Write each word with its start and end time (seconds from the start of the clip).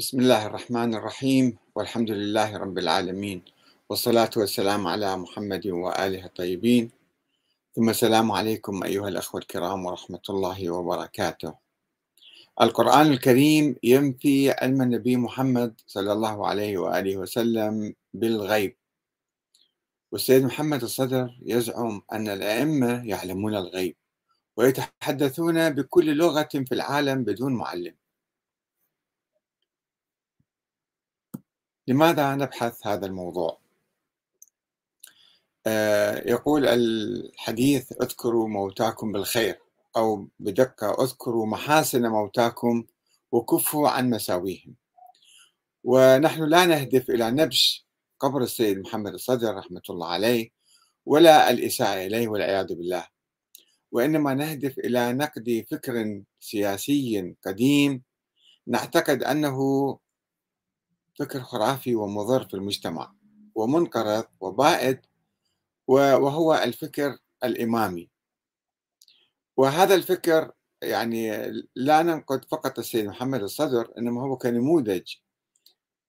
بسم 0.00 0.20
الله 0.20 0.46
الرحمن 0.46 0.94
الرحيم 0.94 1.56
والحمد 1.74 2.10
لله 2.10 2.56
رب 2.56 2.78
العالمين 2.78 3.42
والصلاة 3.88 4.30
والسلام 4.36 4.86
على 4.86 5.16
محمد 5.16 5.66
وآله 5.66 6.24
الطيبين. 6.24 6.90
ثم 7.76 7.88
السلام 7.88 8.32
عليكم 8.32 8.82
أيها 8.82 9.08
الأخوة 9.08 9.40
الكرام 9.40 9.86
ورحمة 9.86 10.20
الله 10.30 10.70
وبركاته. 10.70 11.54
القرآن 12.60 13.06
الكريم 13.06 13.76
ينفي 13.82 14.50
علم 14.50 14.82
النبي 14.82 15.16
محمد 15.16 15.80
صلى 15.86 16.12
الله 16.12 16.46
عليه 16.46 16.78
وآله 16.78 17.16
وسلم 17.16 17.94
بالغيب. 18.14 18.76
والسيد 20.12 20.44
محمد 20.44 20.82
الصدر 20.82 21.38
يزعم 21.42 22.02
أن 22.12 22.28
الأئمة 22.28 23.04
يعلمون 23.04 23.54
الغيب 23.56 23.96
ويتحدثون 24.56 25.70
بكل 25.70 26.16
لغة 26.16 26.48
في 26.68 26.72
العالم 26.72 27.24
بدون 27.24 27.52
معلم. 27.52 27.99
لماذا 31.90 32.34
نبحث 32.34 32.86
هذا 32.86 33.06
الموضوع؟ 33.06 33.58
آه، 35.66 36.28
يقول 36.28 36.66
الحديث 36.66 37.92
اذكروا 38.02 38.48
موتاكم 38.48 39.12
بالخير 39.12 39.58
أو 39.96 40.28
بدقة 40.40 41.04
اذكروا 41.04 41.46
محاسن 41.46 42.06
موتاكم 42.06 42.84
وكفوا 43.32 43.88
عن 43.88 44.10
مساويهم 44.10 44.74
ونحن 45.84 46.42
لا 46.42 46.66
نهدف 46.66 47.10
إلى 47.10 47.30
نبش 47.30 47.86
قبر 48.20 48.42
السيد 48.42 48.78
محمد 48.78 49.14
الصدر 49.14 49.54
رحمة 49.56 49.82
الله 49.90 50.06
عليه 50.06 50.50
ولا 51.06 51.50
الإساءة 51.50 52.06
إليه 52.06 52.28
والعياذ 52.28 52.74
بالله 52.74 53.06
وإنما 53.92 54.34
نهدف 54.34 54.78
إلى 54.78 55.12
نقد 55.12 55.64
فكر 55.70 56.22
سياسي 56.40 57.34
قديم 57.46 58.02
نعتقد 58.66 59.22
أنه 59.22 59.58
فكر 61.20 61.40
خرافي 61.40 61.94
ومضر 61.94 62.48
في 62.48 62.54
المجتمع 62.54 63.12
ومنقرض 63.54 64.24
وبائد 64.40 65.00
وهو 65.86 66.54
الفكر 66.54 67.18
الإمامي. 67.44 68.10
وهذا 69.56 69.94
الفكر 69.94 70.52
يعني 70.82 71.50
لا 71.76 72.02
ننقد 72.02 72.44
فقط 72.44 72.78
السيد 72.78 73.06
محمد 73.06 73.42
الصدر 73.42 73.92
إنما 73.98 74.22
هو 74.22 74.36
كنموذج 74.36 75.14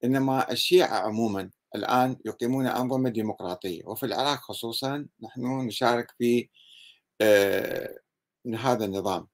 إنما 0.03 0.51
الشيعة 0.51 0.95
عموما 0.99 1.49
الآن 1.75 2.17
يقيمون 2.25 2.67
أنظمة 2.67 3.09
ديمقراطية 3.09 3.85
وفي 3.85 4.05
العراق 4.05 4.39
خصوصا 4.39 5.07
نحن 5.21 5.67
نشارك 5.67 6.11
في 6.17 6.49
آه، 7.21 7.99
هذا 8.55 8.85
النظام. 8.85 9.27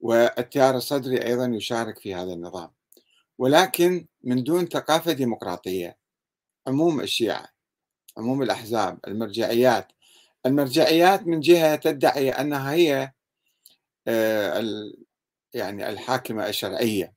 والتيار 0.00 0.76
الصدري 0.76 1.26
أيضا 1.26 1.46
يشارك 1.46 1.98
في 1.98 2.14
هذا 2.14 2.32
النظام. 2.32 2.75
ولكن 3.38 4.06
من 4.24 4.44
دون 4.44 4.66
ثقافة 4.66 5.12
ديمقراطية 5.12 5.98
عموم 6.66 7.00
الشيعة 7.00 7.48
عموم 8.18 8.42
الأحزاب 8.42 8.98
المرجعيات. 9.06 9.92
المرجعيات 10.46 11.26
من 11.26 11.40
جهة 11.40 11.76
تدعي 11.76 12.30
أنها 12.30 12.72
هي 12.72 13.12
آه، 14.08 14.64
يعني 15.54 15.88
الحاكمة 15.88 16.48
الشرعية. 16.48 17.14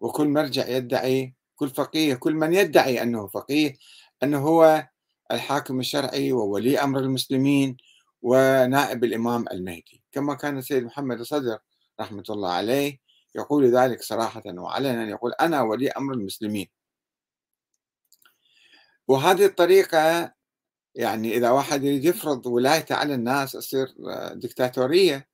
وكل 0.00 0.28
مرجع 0.28 0.68
يدعي 0.68 1.34
كل 1.56 1.70
فقيه 1.70 2.14
كل 2.14 2.34
من 2.34 2.54
يدعي 2.54 3.02
أنه 3.02 3.26
فقيه 3.28 3.76
أنه 4.22 4.38
هو 4.38 4.88
الحاكم 5.32 5.80
الشرعي 5.80 6.32
وولي 6.32 6.78
أمر 6.80 7.00
المسلمين 7.00 7.76
ونائب 8.22 9.04
الإمام 9.04 9.44
المهدي. 9.52 10.02
كما 10.12 10.34
كان 10.34 10.58
السيد 10.58 10.84
محمد 10.84 11.20
الصدر 11.20 11.58
رحمة 12.00 12.24
الله 12.30 12.52
عليه 12.52 13.03
يقول 13.34 13.76
ذلك 13.76 14.02
صراحة 14.02 14.42
وعلنا 14.46 15.08
يقول 15.10 15.32
أنا 15.40 15.62
ولي 15.62 15.90
أمر 15.90 16.14
المسلمين. 16.14 16.68
وهذه 19.08 19.46
الطريقة 19.46 20.32
يعني 20.94 21.36
إذا 21.36 21.50
واحد 21.50 21.84
يريد 21.84 22.04
يفرض 22.04 22.46
ولايته 22.46 22.94
على 22.94 23.14
الناس 23.14 23.52
تصير 23.52 23.86
دكتاتورية 24.34 25.28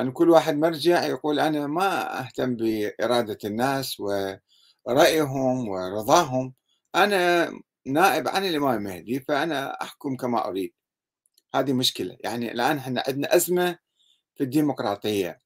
أن 0.00 0.12
كل 0.12 0.30
واحد 0.30 0.56
مرجع 0.56 1.04
يقول 1.04 1.40
أنا 1.40 1.66
ما 1.66 2.20
أهتم 2.20 2.56
بإرادة 2.56 3.38
الناس 3.44 4.00
ورأيهم 4.00 5.68
ورضاهم 5.68 6.54
أنا 6.94 7.52
نائب 7.86 8.28
عن 8.28 8.44
الإمام 8.44 8.78
المهدي 8.78 9.20
فأنا 9.20 9.82
أحكم 9.82 10.16
كما 10.16 10.48
أريد. 10.48 10.74
هذه 11.54 11.72
مشكلة. 11.72 12.16
يعني 12.20 12.52
الآن 12.52 12.78
إحنا 12.78 13.02
عندنا 13.08 13.36
أزمة 13.36 13.78
في 14.34 14.44
الديمقراطية. 14.44 15.40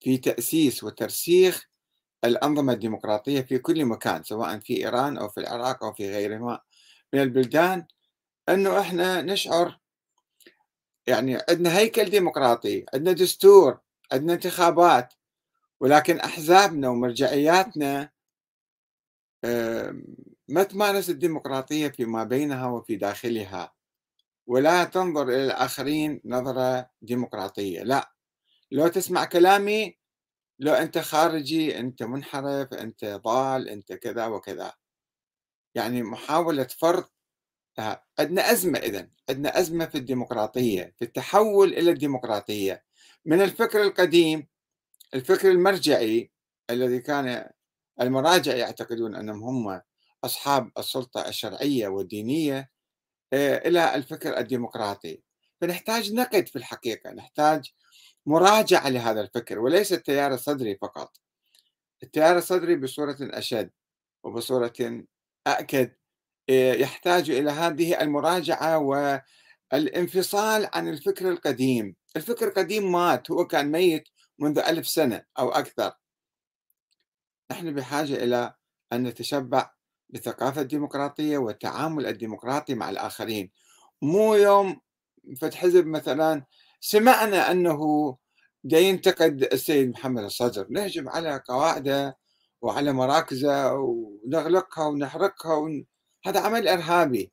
في 0.00 0.18
تأسيس 0.18 0.84
وترسيخ 0.84 1.68
الأنظمة 2.24 2.72
الديمقراطية 2.72 3.40
في 3.40 3.58
كل 3.58 3.84
مكان 3.84 4.22
سواء 4.22 4.58
في 4.58 4.76
إيران 4.76 5.18
أو 5.18 5.28
في 5.28 5.40
العراق 5.40 5.84
أو 5.84 5.92
في 5.92 6.10
غيرهما 6.10 6.60
من 7.12 7.20
البلدان 7.22 7.86
أنه 8.48 8.80
إحنا 8.80 9.22
نشعر 9.22 9.78
يعني 11.06 11.38
عندنا 11.48 11.78
هيكل 11.78 12.04
ديمقراطي 12.10 12.86
عندنا 12.94 13.12
دستور 13.12 13.78
عندنا 14.12 14.32
انتخابات 14.32 15.14
ولكن 15.80 16.20
أحزابنا 16.20 16.88
ومرجعياتنا 16.88 18.10
ما 20.48 20.62
تمارس 20.62 21.10
الديمقراطية 21.10 21.88
فيما 21.88 22.24
بينها 22.24 22.66
وفي 22.66 22.96
داخلها 22.96 23.72
ولا 24.46 24.84
تنظر 24.84 25.22
إلى 25.28 25.44
الآخرين 25.44 26.20
نظرة 26.24 26.90
ديمقراطية 27.02 27.82
لا. 27.82 28.12
لو 28.70 28.88
تسمع 28.88 29.24
كلامي 29.24 29.98
لو 30.58 30.72
أنت 30.74 30.98
خارجي 30.98 31.78
أنت 31.78 32.02
منحرف 32.02 32.74
أنت 32.74 33.04
ضال 33.04 33.68
أنت 33.68 33.92
كذا 33.92 34.26
وكذا. 34.26 34.72
يعني 35.74 36.02
محاولة 36.02 36.64
فرض 36.64 37.04
آه، 37.78 38.04
عندنا 38.18 38.52
أزمة 38.52 38.78
إذا 38.78 39.08
عندنا 39.30 39.58
أزمة 39.60 39.86
في 39.86 39.98
الديمقراطية 39.98 40.94
في 40.98 41.04
التحول 41.04 41.68
إلى 41.74 41.90
الديمقراطية. 41.90 42.84
من 43.24 43.40
الفكر 43.42 43.82
القديم 43.82 44.48
الفكر 45.14 45.50
المرجعي 45.50 46.32
الذي 46.70 47.00
كان 47.00 47.50
المراجع 48.00 48.56
يعتقدون 48.56 49.14
أنهم 49.16 49.44
هم 49.44 49.82
أصحاب 50.24 50.70
السلطة 50.78 51.28
الشرعية 51.28 51.88
والدينية 51.88 52.70
آه، 53.32 53.68
إلى 53.68 53.94
الفكر 53.94 54.38
الديمقراطي. 54.38 55.22
فنحتاج 55.60 56.12
نقد 56.14 56.48
في 56.48 56.56
الحقيقة 56.56 57.10
نحتاج 57.10 57.72
مراجعة 58.26 58.88
لهذا 58.88 59.20
الفكر 59.20 59.58
وليس 59.58 59.92
التيار 59.92 60.34
الصدري 60.34 60.76
فقط. 60.82 61.16
التيار 62.02 62.38
الصدري 62.38 62.76
بصورة 62.76 63.16
أشد 63.20 63.70
وبصورة 64.24 64.72
أكد 65.46 65.92
آه، 66.50 66.72
يحتاج 66.74 67.30
إلى 67.30 67.50
هذه 67.50 68.00
المراجعة 68.00 68.78
والانفصال 69.72 70.68
عن 70.74 70.88
الفكر 70.88 71.30
القديم. 71.30 71.96
الفكر 72.16 72.48
القديم 72.48 72.92
مات 72.92 73.30
هو 73.30 73.46
كان 73.46 73.70
ميت 73.72 74.08
منذ 74.38 74.58
ألف 74.58 74.88
سنة 74.88 75.24
أو 75.38 75.48
أكثر. 75.50 75.92
نحن 77.52 77.74
بحاجة 77.74 78.14
إلى 78.24 78.54
أن 78.92 79.02
نتشبع 79.02 79.70
بالثقافة 80.10 80.60
الديمقراطية 80.60 81.38
والتعامل 81.38 82.06
الديمقراطي 82.06 82.74
مع 82.74 82.90
الآخرين. 82.90 83.50
مو 84.02 84.34
يوم 84.34 84.80
فتح 85.40 85.58
حزب 85.58 85.86
مثلا 85.86 86.44
سمعنا 86.80 87.50
أنه 87.50 87.80
دا 88.64 88.78
ينتقد 88.78 89.42
السيد 89.52 89.90
محمد 89.90 90.24
الصدر. 90.24 90.66
نهجم 90.70 91.08
على 91.08 91.42
قواعده 91.48 92.18
وعلى 92.62 92.92
مراكزه 92.92 93.72
ونغلقها 93.74 94.86
ونحرقها 94.86 95.54
ون... 95.54 95.86
هذا 96.26 96.40
عمل 96.40 96.68
إرهابي. 96.68 97.32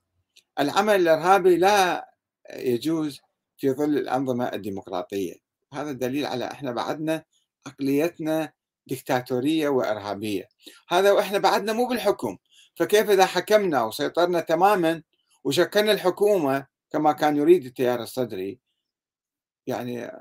العمل 0.60 0.96
الإرهابي 0.96 1.58
لا 1.58 2.10
يجوز 2.54 3.20
في 3.58 3.72
ظل 3.72 3.98
الأنظمة 3.98 4.54
الديمقراطية. 4.54 5.34
هذا 5.74 5.92
دليل 5.92 6.26
على 6.26 6.52
إحنا 6.52 6.72
بعدنا 6.72 7.24
عقليتنا 7.68 8.52
دكتاتورية 8.88 9.70
وإرهابية. 9.70 10.50
هذا 10.90 11.12
وإحنا 11.12 11.38
بعدنا 11.38 11.74
مو 11.74 11.88
بالحكم. 11.88 12.38
فكيف 12.76 13.10
إذا 13.10 13.26
حكمنا 13.26 13.84
وسيطرنا 13.84 14.40
تماما 14.40 15.04
وشكلنا 15.44 15.92
الحكومة 15.92 16.66
كما 16.92 17.12
كان 17.12 17.38
يريد 17.38 17.66
التيار 17.66 18.02
الصدري 18.02 18.60
يعني 19.68 20.12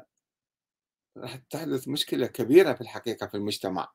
راح 1.16 1.36
تحدث 1.36 1.88
مشكلة 1.88 2.26
كبيرة 2.26 2.72
في 2.72 2.80
الحقيقة 2.80 3.26
في 3.26 3.36
المجتمع. 3.36 3.92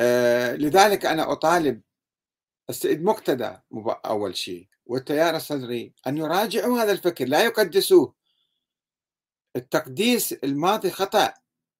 آه 0.00 0.54
لذلك 0.54 1.06
أنا 1.06 1.32
أطالب 1.32 1.82
السيد 2.70 3.02
مقتدى 3.02 3.56
أول 3.86 4.36
شيء 4.36 4.68
والتيار 4.86 5.36
الصدري 5.36 5.94
أن 6.06 6.18
يراجعوا 6.18 6.78
هذا 6.82 6.92
الفكر 6.92 7.24
لا 7.24 7.44
يقدسوه. 7.44 8.14
التقديس 9.56 10.32
الماضي 10.32 10.90
خطأ. 10.90 11.34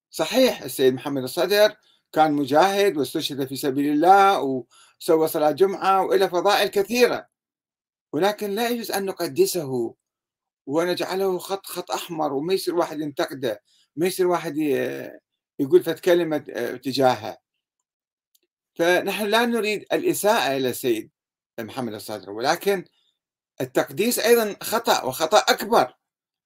صحيح 0.09 0.61
السيد 0.61 0.93
محمد 0.93 1.23
الصدر 1.23 1.75
كان 2.11 2.31
مجاهد 2.33 2.97
واستشهد 2.97 3.47
في 3.47 3.55
سبيل 3.55 3.93
الله 3.93 4.41
وسوى 4.41 5.27
صلاة 5.27 5.51
جمعة 5.51 6.05
وإلى 6.05 6.29
فضائل 6.29 6.67
كثيرة 6.67 7.27
ولكن 8.13 8.49
لا 8.49 8.69
يجوز 8.69 8.91
أن 8.91 9.05
نقدسه. 9.05 9.95
ونجعله 10.65 11.37
خط 11.37 11.65
خط 11.65 11.91
أحمر 11.91 12.33
وما 12.33 12.53
يصير 12.53 12.75
واحد 12.75 13.01
ينتقده 13.01 13.61
ما 13.95 14.07
يصير 14.07 14.27
واحد 14.27 14.57
يقول 15.59 15.83
فت 15.83 15.99
كلمة 15.99 16.45
آه، 16.49 16.75
تجاهه 16.75 17.37
فنحن 18.75 19.25
لا 19.25 19.45
نريد 19.45 19.85
الإساءة 19.93 20.57
إلى 20.57 20.69
السيد 20.69 21.11
محمد 21.59 21.93
الصدر 21.93 22.31
ولكن 22.31 22.85
التقديس 23.61 24.19
أيضا 24.19 24.55
خطأ 24.63 25.03
وخطأ 25.03 25.37
أكبر 25.37 25.93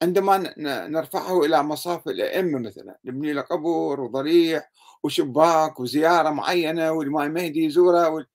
عندما 0.02 0.54
نرفعه 0.88 1.46
إلى 1.46 1.64
مصاف 1.64 2.08
الأئمة 2.08 2.60
مثلا 2.60 3.00
نبني 3.06 3.34
له 3.34 3.42
قبر 3.42 4.02
وضريح 4.02 4.72
وشباك 5.04 5.80
وزيارة 5.80 6.30
معينة 6.30 6.92
والإمام 6.92 7.28
المهدي 7.28 7.66
يزوره. 7.66 8.26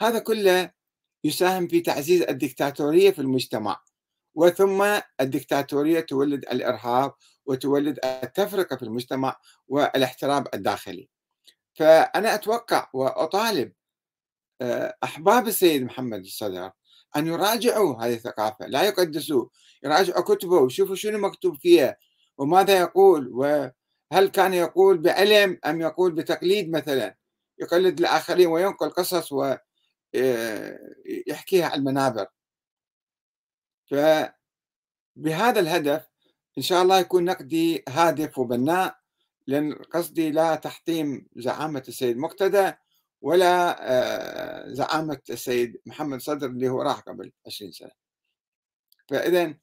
هذا 0.00 0.18
كله 0.18 0.70
يساهم 1.24 1.68
في 1.68 1.80
تعزيز 1.80 2.22
الدكتاتورية 2.22 3.10
في 3.10 3.18
المجتمع 3.18 3.80
وثم 4.40 5.00
الدكتاتورية 5.20 6.00
تولد 6.00 6.44
الإرهاب 6.44 7.12
وتولد 7.46 7.98
التفرقة 8.04 8.76
في 8.76 8.82
المجتمع 8.82 9.36
والاحتراب 9.68 10.48
الداخلي. 10.54 11.08
فأنا 11.74 12.34
أتوقع 12.34 12.90
وأطالب 12.94 13.72
آه، 14.60 14.94
أحباب 15.04 15.48
السيد 15.48 15.82
محمد 15.82 16.20
الصدر 16.20 16.70
أن 17.16 17.26
يراجعوا 17.26 18.04
هذه 18.04 18.14
الثقافة. 18.14 18.66
لا 18.66 18.82
يقدسوا 18.82 19.46
يراجعوا 19.84 20.22
كتبه 20.22 20.56
ويشوفوا 20.56 20.94
شنو 20.94 21.18
مكتوب 21.18 21.56
فيها 21.56 21.96
وماذا 22.38 22.78
يقول 22.78 23.28
وهل 23.32 24.28
كان 24.32 24.54
يقول 24.54 24.98
بعلم 24.98 25.58
أم 25.66 25.80
يقول 25.80 26.12
بتقليد 26.12 26.70
مثلا. 26.70 27.16
يقلد 27.58 28.00
الآخرين 28.00 28.46
وينقل 28.46 28.90
قصص 28.90 29.32
ويحكيها 29.32 31.66
آه، 31.66 31.70
على 31.70 31.74
المنابر. 31.74 32.26
فبهذا 33.90 35.60
الهدف 35.60 36.08
إن 36.58 36.62
شاء 36.62 36.82
الله 36.82 36.98
يكون 36.98 37.24
نقدي 37.24 37.84
هادف 37.88 38.38
وبناء 38.38 39.00
لأن 39.46 39.74
قصدي 39.74 40.30
لا 40.30 40.54
تحطيم 40.54 41.26
زعامة 41.36 41.84
السيد 41.88 42.16
مقتدى 42.16 42.72
ولا 43.22 43.76
آه، 43.80 44.72
زعامة 44.72 45.20
السيد 45.30 45.80
محمد 45.86 46.20
صدر 46.20 46.46
اللي 46.46 46.68
هو 46.68 46.82
راح 46.82 47.00
قبل 47.00 47.32
20 47.46 47.72
سنة. 47.72 47.90
فإذا 49.08 49.54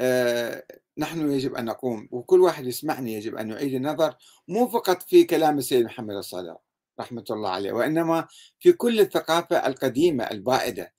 آه، 0.00 0.64
نحن 0.98 1.30
يجب 1.32 1.54
أن 1.54 1.64
نقوم 1.64 2.08
وكل 2.10 2.40
واحد 2.40 2.66
يسمعني 2.66 3.14
يجب 3.14 3.36
أن 3.36 3.50
يعيد 3.50 3.74
النظر 3.74 4.14
مو 4.48 4.68
فقط 4.68 5.02
في 5.02 5.24
كلام 5.24 5.58
السيد 5.58 5.84
محمد 5.84 6.14
الصدر 6.14 6.56
رحمة 7.00 7.24
الله 7.30 7.50
عليه 7.50 7.72
وإنما 7.72 8.28
في 8.60 8.72
كل 8.72 9.00
الثقافة 9.00 9.66
القديمة 9.66 10.24
البائدة. 10.24 10.92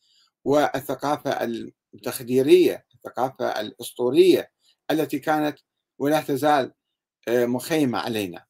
والثقافة 0.49 1.43
التخديرية 1.93 2.85
الثقافة 2.95 3.61
الأسطورية 3.61 4.51
التي 4.91 5.19
كانت 5.19 5.59
ولا 5.99 6.21
تزال 6.21 6.73
آه، 7.27 7.45
مخيمة 7.45 7.99
علينا. 7.99 8.45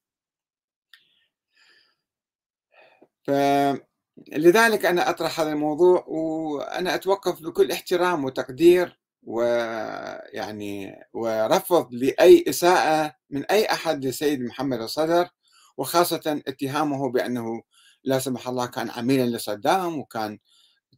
فلذلك 3.24 4.86
أنا 4.86 5.10
أطرح 5.10 5.40
هذا 5.40 5.52
الموضوع 5.52 6.06
وأنا 6.08 6.96
أتوقف 6.96 7.42
بكل 7.42 7.72
احترام 7.72 8.26
وتقدير 8.26 9.00
ويعني 9.24 10.96
ورفض 11.14 11.94
لأي 11.94 12.46
إساءة 12.50 13.16
من 13.30 13.46
أي 13.46 13.66
أحد 13.66 14.06
لسيد 14.06 14.42
محمد 14.42 14.82
الصدر 14.82 15.30
وخاصة 15.78 16.42
اتهامه 16.48 17.12
بأنه 17.12 17.62
لا 18.04 18.20
سمح 18.20 18.48
الله 18.48 18.66
كان 18.66 18.90
عميلا 18.90 19.38
لصدام 19.38 20.00
وكان 20.00 20.40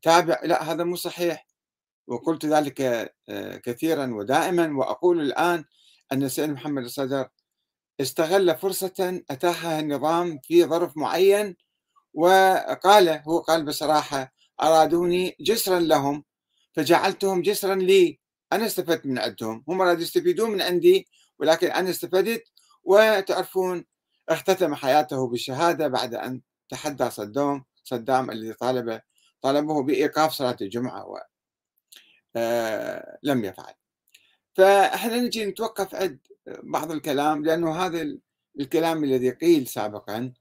تابع 0.02 0.40
لا 0.44 0.64
هذا 0.72 0.84
مو 0.84 0.96
صحيح. 0.96 1.48
وقلت 2.08 2.46
ذلك 2.46 2.82
آه، 3.30 3.58
كثيرا 3.58 4.14
ودائما. 4.14 4.78
وأقول 4.78 5.22
الآن 5.22 5.64
أن 6.12 6.24
السيد 6.24 6.50
محمد 6.50 6.84
الصدر 6.84 7.30
استغل 8.02 8.58
فرصة 8.58 9.22
أتاحها 9.32 9.80
النظام 9.80 10.40
في 10.44 10.66
ظرف 10.66 10.98
معين 10.98 11.56
وقال 12.14 13.10
هو 13.10 13.40
قال 13.40 13.66
بصراحة 13.66 14.34
أرادوني 14.62 15.36
جسرا 15.40 15.80
لهم 15.80 16.24
فجعلتهم 16.74 17.42
جسرا 17.42 17.76
لي. 17.76 18.20
أنا 18.54 18.66
استفدت 18.66 19.06
من 19.06 19.20
عندهم. 19.20 19.64
هم 19.68 19.82
أرادوا 19.82 20.02
يستفيدون 20.02 20.52
من 20.52 20.62
عندي 20.62 21.08
ولكن 21.40 21.68
أنا 21.68 21.90
استفدت. 21.90 22.44
وتعرفون 22.84 23.86
اختتم 24.30 24.76
حياته 24.76 25.28
بالشهادة 25.28 25.88
بعد 25.88 26.14
أن 26.14 26.42
تحدى 26.70 27.10
صدام 27.10 27.64
صدام 27.84 28.32
الذي 28.32 28.54
طالب 28.54 29.02
طالبه 29.42 29.84
بإيقاف 29.84 30.32
صلاة 30.32 30.58
الجمعة 30.62 31.08
ولم 31.08 31.22
آه، 32.36 33.20
يفعل. 33.26 33.74
فاحنا 34.54 35.18
نجي 35.18 35.46
نتوقف 35.46 35.96
عند 35.96 36.20
بعض 36.48 36.92
الكلام 36.92 37.46
لأنه 37.46 37.86
هذا 37.86 38.18
الكلام 38.60 39.04
الذي 39.04 39.30
قيل 39.30 39.68
سابقا 39.68 40.34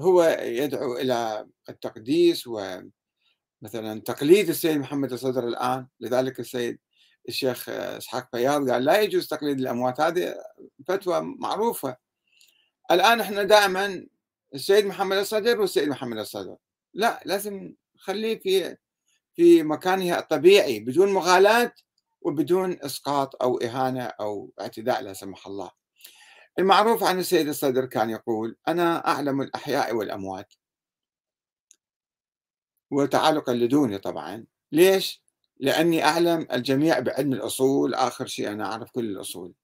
هو 0.00 0.22
يدعو 0.42 0.96
إلى 0.96 1.46
التقديس 1.68 2.46
ومثلا 2.46 4.00
تقليد 4.06 4.48
السيد 4.48 4.76
محمد 4.76 5.12
الصدر 5.12 5.48
الآن. 5.48 5.86
لذلك 6.00 6.40
السيد 6.40 6.78
الشيخ 7.28 7.68
إسحاق 7.68 8.28
بياض 8.32 8.70
قال 8.70 8.84
لا 8.84 9.00
يجوز 9.00 9.28
تقليد 9.28 9.60
الأموات 9.60 10.00
هذه 10.00 10.34
فتوى 10.88 11.20
معروفة. 11.20 11.96
الآن 12.90 13.20
إحنا 13.20 13.42
دائما 13.42 14.06
السيد 14.54 14.86
محمد 14.86 15.16
الصدر 15.16 15.60
والسيد 15.60 15.88
محمد 15.88 16.18
الصدر. 16.18 16.56
لا 16.94 17.20
لازم 17.24 17.74
خليه 18.00 18.40
في 18.40 18.76
في 19.34 19.62
مكانه 19.62 20.18
الطبيعي 20.18 20.80
بدون 20.80 21.12
مغالاة 21.12 21.72
وبدون 22.20 22.78
إسقاط 22.82 23.42
أو 23.42 23.58
إهانة 23.58 24.04
أو 24.04 24.52
اعتداء 24.60 25.02
لا 25.02 25.12
سمح 25.12 25.46
الله. 25.46 25.70
المعروف 26.58 27.04
عن 27.04 27.18
السيد 27.18 27.48
الصدر 27.48 27.86
كان 27.86 28.10
يقول 28.10 28.56
أنا 28.68 29.08
أعلم 29.08 29.40
الأحياء 29.40 29.94
والأموات. 29.94 30.54
وتعالوا 32.90 33.42
قلدوني 33.42 33.98
طبعا، 33.98 34.46
ليش؟ 34.72 35.22
لأني 35.60 36.04
أعلم 36.04 36.46
الجميع 36.52 36.98
بعلم 36.98 37.32
الأصول، 37.32 37.94
آخر 37.94 38.26
شيء 38.26 38.48
أنا 38.48 38.64
أعرف 38.66 38.90
كل 38.90 39.04
الأصول. 39.04 39.54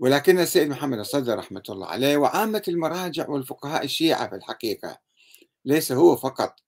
ولكن 0.00 0.38
السيد 0.38 0.68
محمد 0.68 0.98
الصدر 0.98 1.38
رحمة 1.38 1.62
الله 1.68 1.86
عليه 1.86 2.16
وعامة 2.16 2.62
المراجع 2.68 3.28
والفقهاء 3.28 3.84
الشيعة 3.84 4.28
في 4.28 4.34
الحقيقة 4.34 4.98
ليس 5.64 5.92
هو 5.92 6.16
فقط. 6.16 6.60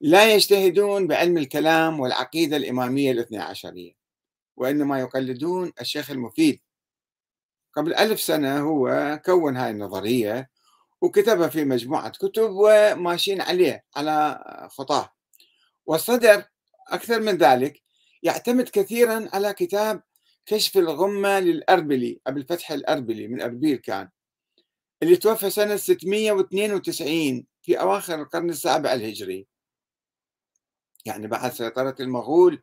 لا 0.00 0.34
يجتهدون 0.34 1.06
بعلم 1.06 1.38
الكلام 1.38 2.00
والعقيدة 2.00 2.56
الإمامية 2.56 3.12
الاثنى 3.12 3.38
عشرية 3.38 3.92
وإنما 4.56 5.00
يقلدون 5.00 5.72
الشيخ 5.80 6.10
المفيد. 6.10 6.60
قبل 7.74 7.94
ألف 7.94 8.20
سنة 8.20 8.60
هو 8.60 9.20
كون 9.24 9.56
هاي 9.56 9.70
النظرية 9.70 10.50
وكتبها 11.00 11.48
في 11.48 11.64
مجموعة 11.64 12.08
كتب 12.10 12.50
وماشيين 12.50 13.40
عليه 13.40 13.84
على 13.96 14.38
خطاه. 14.70 15.12
والصدر 15.86 16.44
أكثر 16.88 17.20
من 17.20 17.36
ذلك 17.36 17.82
يعتمد 18.22 18.68
كثيرا 18.68 19.28
على 19.32 19.52
كتاب 19.52 20.02
كشف 20.46 20.76
الغمة 20.78 21.40
للأربلي 21.40 22.20
أبو 22.26 22.38
الفتح 22.38 22.70
الأربلي 22.70 23.28
من 23.28 23.42
أربيل 23.42 23.76
كان 23.76 24.08
اللي 25.02 25.16
توفى 25.16 25.50
سنة 25.50 25.76
692 25.76 27.46
في 27.66 27.80
أواخر 27.80 28.22
القرن 28.22 28.50
السابع 28.50 28.92
الهجري. 28.92 29.46
يعني 31.04 31.26
بعد 31.26 31.52
سيطرة 31.52 31.96
المغول 32.00 32.62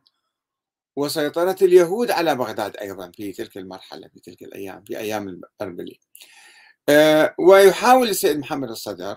وسيطرة 0.96 1.56
اليهود 1.62 2.10
على 2.10 2.34
بغداد 2.34 2.76
أيضا 2.76 3.10
في 3.10 3.32
تلك 3.32 3.56
المرحلة 3.56 4.08
في 4.08 4.20
تلك 4.20 4.42
الأيام 4.42 4.84
في 4.84 4.98
أيام 4.98 5.28
الأربلي 5.28 6.00
آه، 6.88 7.34
ويحاول 7.38 8.08
السيد 8.08 8.38
محمد 8.38 8.70
الصدر 8.70 9.16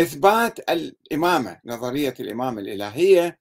إثبات 0.00 0.70
الإمامة 0.70 1.60
نظرية 1.64 2.14
الإمامة 2.20 2.60
الإلهية 2.60 3.38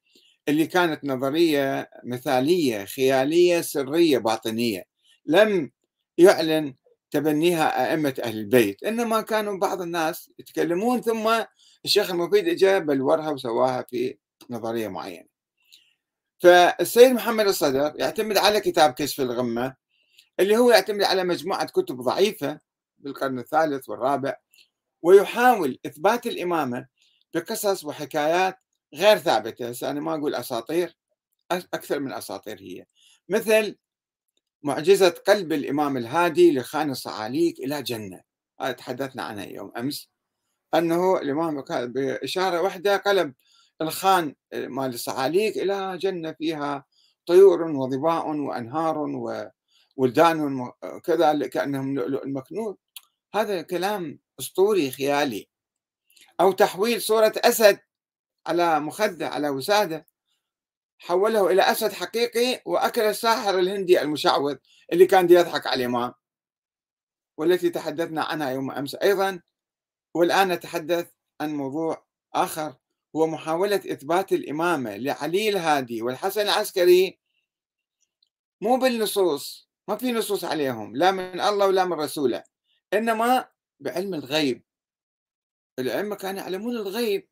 اللي 0.48 0.68
كانت 0.68 1.06
نظرية 1.06 1.90
مثالية 2.04 2.86
خيالية 2.86 3.62
سرية 3.62 4.18
باطنية. 4.18 4.84
لم 5.26 5.72
يعلن 6.18 6.76
تبنيها 7.16 7.92
أئمة 7.92 8.14
أهل 8.24 8.38
البيت. 8.38 8.84
إنما 8.84 9.22
كانوا 9.22 9.58
بعض 9.58 9.82
الناس 9.82 10.32
يتكلمون 10.40 11.02
ثم 11.02 11.44
الشيخ 11.86 12.12
المفيد 12.12 12.48
اجى 12.48 12.80
بلورها 12.80 13.30
وسواها 13.30 13.86
في 13.90 14.18
نظرية 14.50 14.88
معينة. 14.88 15.28
فالسيد 16.40 17.12
محمد 17.12 17.48
الصدر 17.48 17.94
يعتمد 17.96 18.38
على 18.38 18.60
كتاب 18.60 18.94
كشف 18.94 19.22
الغمة 19.22 19.76
اللي 20.40 20.58
هو 20.58 20.72
يعتمد 20.72 21.04
على 21.04 21.24
مجموعة 21.24 21.66
كتب 21.66 22.02
ضعيفة 22.02 22.60
بالقرن 22.98 23.40
الثالث 23.40 23.90
والرابع 23.90 24.36
ويحاول 25.02 25.80
إثبات 25.86 26.28
الإمامة 26.28 26.88
بقصص 27.34 27.86
وحكايات 27.86 28.58
غير 28.96 29.18
ثابتة. 29.18 29.90
أنا 29.92 30.00
ما 30.00 30.16
أقول 30.16 30.36
أساطير 30.36 30.98
أكثر 31.52 32.00
من 32.00 32.14
أساطير 32.14 32.60
هي. 32.60 32.86
مثل 33.30 33.76
معجزة 34.66 35.10
قلب 35.10 35.54
الإمام 35.54 35.98
الهادي 35.98 36.52
لخان 36.52 36.92
الصعاليك 36.92 37.60
إلى 37.60 37.84
جنة. 37.84 38.22
هذا 38.62 38.72
تحدثنا 38.72 39.24
عنها 39.24 39.46
يوم 39.46 39.72
أمس. 39.78 40.10
أنه 40.74 41.18
الإمام 41.18 41.64
بإشارة 41.70 42.62
واحدة 42.62 42.98
قلب 42.98 43.34
الخان 43.82 44.36
مال 44.54 44.94
الصعاليك 44.94 45.58
إلى 45.58 45.98
جنة 45.98 46.32
فيها 46.32 46.86
طيور 47.26 47.62
وظباء 47.62 48.28
وأنهار 48.28 48.98
وولدان 49.98 50.72
كذا 51.04 51.48
كأنهم 51.48 51.96
لؤلؤ 51.96 52.28
مكنون. 52.28 52.76
هذا 53.36 53.62
كلام 53.62 54.20
أسطوري 54.40 54.92
خيالي. 54.92 55.50
أو 56.42 56.52
تحويل 56.52 57.02
صورة 57.02 57.34
أسد 57.38 57.80
على 58.48 58.80
مخدة 58.80 59.28
على 59.28 59.50
وسادة. 59.50 60.06
حوله 61.06 61.52
إلى 61.52 61.62
أسد 61.62 61.94
حقيقي 61.94 62.62
وأكل 62.66 63.02
الساحر 63.02 63.60
الهندي 63.60 64.02
المشعوذ 64.02 64.56
اللي 64.94 65.06
كان 65.06 65.32
يضحك 65.32 65.68
على 65.68 65.86
الإمام 65.86 66.14
والتي 67.38 67.70
تحدثنا 67.70 68.24
عنها 68.24 68.50
يوم 68.50 68.72
أمس 68.72 68.96
أيضا. 68.96 69.42
والآن 70.14 70.48
نتحدث 70.48 71.12
عن 71.42 71.54
موضوع 71.54 72.06
آخر 72.34 72.76
هو 73.16 73.28
محاولة 73.28 73.76
إثبات 73.76 74.34
الإمامة 74.34 74.98
لعلي 74.98 75.50
الهادي 75.50 76.02
والحسن 76.02 76.42
العسكري. 76.42 77.20
مو 78.62 78.78
بالنصوص 78.78 79.70
ما 79.88 79.96
في 79.98 80.12
نصوص 80.12 80.44
عليهم 80.44 80.96
لا 80.96 81.12
من 81.12 81.42
الله 81.42 81.68
ولا 81.68 81.86
من 81.86 81.94
رسوله 81.94 82.44
إنما 82.94 83.50
بعلم 83.80 84.14
الغيب. 84.14 84.64
الأئمة 85.80 86.16
كانوا 86.16 86.42
يعلمون 86.42 86.76
الغيب 86.76 87.30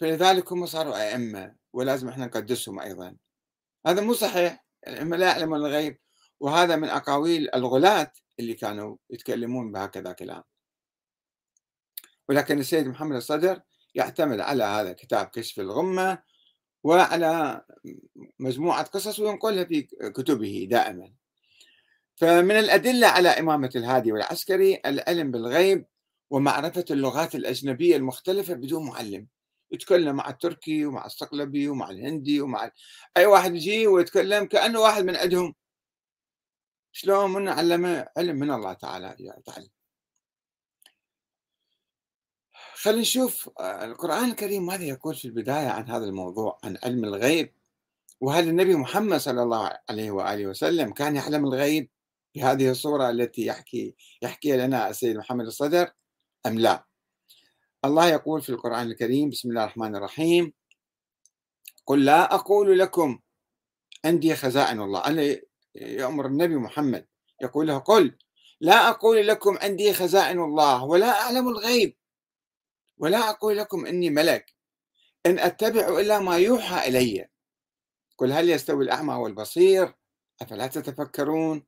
فلذلك 0.00 0.52
هم 0.52 0.66
صاروا 0.66 1.08
أئمة. 1.08 1.61
ولازم 1.72 2.08
إحنا 2.08 2.26
نقدسهم 2.26 2.80
أيضا. 2.80 3.16
هذا 3.86 4.00
مو 4.00 4.12
صحيح. 4.12 4.64
الأئمة 4.88 5.16
لا 5.16 5.26
يعلمون 5.26 5.58
الغيب. 5.58 5.98
وهذا 6.40 6.76
من 6.76 6.88
أقاويل 6.88 7.54
الغلاة 7.54 8.12
اللي 8.40 8.54
كانوا 8.54 8.96
يتكلمون 9.10 9.72
بهكذا 9.72 10.12
كلام. 10.12 10.42
ولكن 12.28 12.58
السيد 12.58 12.86
محمد 12.86 13.16
الصدر 13.16 13.60
يعتمد 13.94 14.40
على 14.40 14.64
هذا 14.64 14.92
كتاب 14.92 15.26
كشف 15.26 15.60
الغمة 15.60 16.22
وعلى 16.84 17.64
مجموعة 18.38 18.84
قصص 18.84 19.20
وينقلها 19.20 19.64
في 19.64 19.82
كتبه 20.14 20.66
دائما. 20.70 21.12
فمن 22.16 22.50
الأدلة 22.50 23.06
على 23.06 23.28
إمامة 23.28 23.70
الهادي 23.76 24.12
والعسكري 24.12 24.80
العلم 24.86 25.30
بالغيب 25.30 25.86
ومعرفة 26.30 26.84
اللغات 26.90 27.34
الأجنبية 27.34 27.96
المختلفة 27.96 28.54
بدون 28.54 28.86
معلم. 28.86 29.28
يتكلم 29.72 30.16
مع 30.16 30.28
التركي 30.30 30.86
ومع 30.86 31.06
الصقلبي 31.06 31.68
ومع 31.68 31.90
الهندي 31.90 32.40
ومع 32.40 32.70
أي 33.16 33.26
واحد 33.26 33.54
يجي 33.54 33.86
ويتكلم 33.86 34.44
كأنه 34.44 34.80
واحد 34.80 35.04
من 35.04 35.16
عندهم. 35.16 35.54
شلون؟ 36.92 37.30
من 37.30 37.48
علمه؟ 37.48 38.08
علم 38.16 38.36
من 38.36 38.50
الله 38.50 38.72
تعالى. 38.72 39.16
تعالى 39.46 39.68
خلينا 42.82 43.00
نشوف 43.00 43.50
آه، 43.60 43.84
القرآن 43.84 44.30
الكريم 44.30 44.66
ماذا 44.66 44.84
يقول 44.84 45.14
في 45.14 45.24
البداية 45.24 45.68
عن 45.68 45.88
هذا 45.88 46.04
الموضوع 46.04 46.58
عن 46.64 46.78
علم 46.84 47.04
الغيب؟ 47.04 47.54
وهل 48.20 48.48
النبي 48.48 48.74
محمد 48.74 49.20
صلى 49.20 49.42
الله 49.42 49.78
عليه 49.90 50.10
وآله 50.10 50.46
وسلم 50.46 50.92
كان 50.92 51.16
يعلم 51.16 51.44
الغيب 51.44 51.90
بهذه 52.34 52.70
الصورة 52.70 53.10
التي 53.10 53.46
يحكي 53.46 53.94
يحكي 54.22 54.56
لنا 54.56 54.90
السيد 54.90 55.16
محمد 55.16 55.46
الصدر؟ 55.46 55.92
أم 56.46 56.58
لا؟ 56.58 56.91
الله 57.84 58.08
يقول 58.08 58.42
في 58.42 58.48
القرآن 58.48 58.86
الكريم 58.90 59.30
بسم 59.30 59.48
الله 59.48 59.64
الرحمن 59.64 59.96
الرحيم 59.96 60.52
قل 61.86 62.04
لا 62.04 62.34
أقول 62.34 62.78
لكم 62.78 63.18
عندي 64.04 64.34
خزائن 64.36 64.80
الله 64.80 65.06
أنا 65.06 65.36
يأمر 65.74 66.26
النبي 66.26 66.56
محمد 66.56 67.06
يقول 67.40 67.66
له 67.66 67.78
قل 67.78 68.18
لا 68.60 68.88
أقول 68.88 69.26
لكم 69.26 69.58
عندي 69.62 69.92
خزائن 69.92 70.40
الله 70.40 70.84
ولا 70.84 71.20
أعلم 71.20 71.48
الغيب 71.48 71.96
ولا 72.98 73.30
أقول 73.30 73.56
لكم 73.56 73.86
إني 73.86 74.10
ملك 74.10 74.54
إن 75.26 75.38
أتبع 75.38 76.00
إلا 76.00 76.18
ما 76.18 76.38
يوحى 76.38 76.88
إلي 76.88 77.28
قل 78.18 78.32
هل 78.32 78.50
يستوي 78.50 78.84
الأعمى 78.84 79.14
والبصير؟ 79.14 79.94
أفلا 80.42 80.66
تتفكرون؟ 80.66 81.66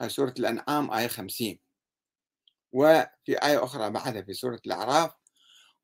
هاي 0.00 0.08
سورة 0.08 0.34
الأنعام 0.38 0.90
آية 0.90 1.06
50 1.06 1.58
وفي 2.72 3.08
آية 3.28 3.64
أخرى 3.64 3.90
بعدها 3.90 4.22
في 4.22 4.32
سورة 4.32 4.60
الأعراف 4.66 5.23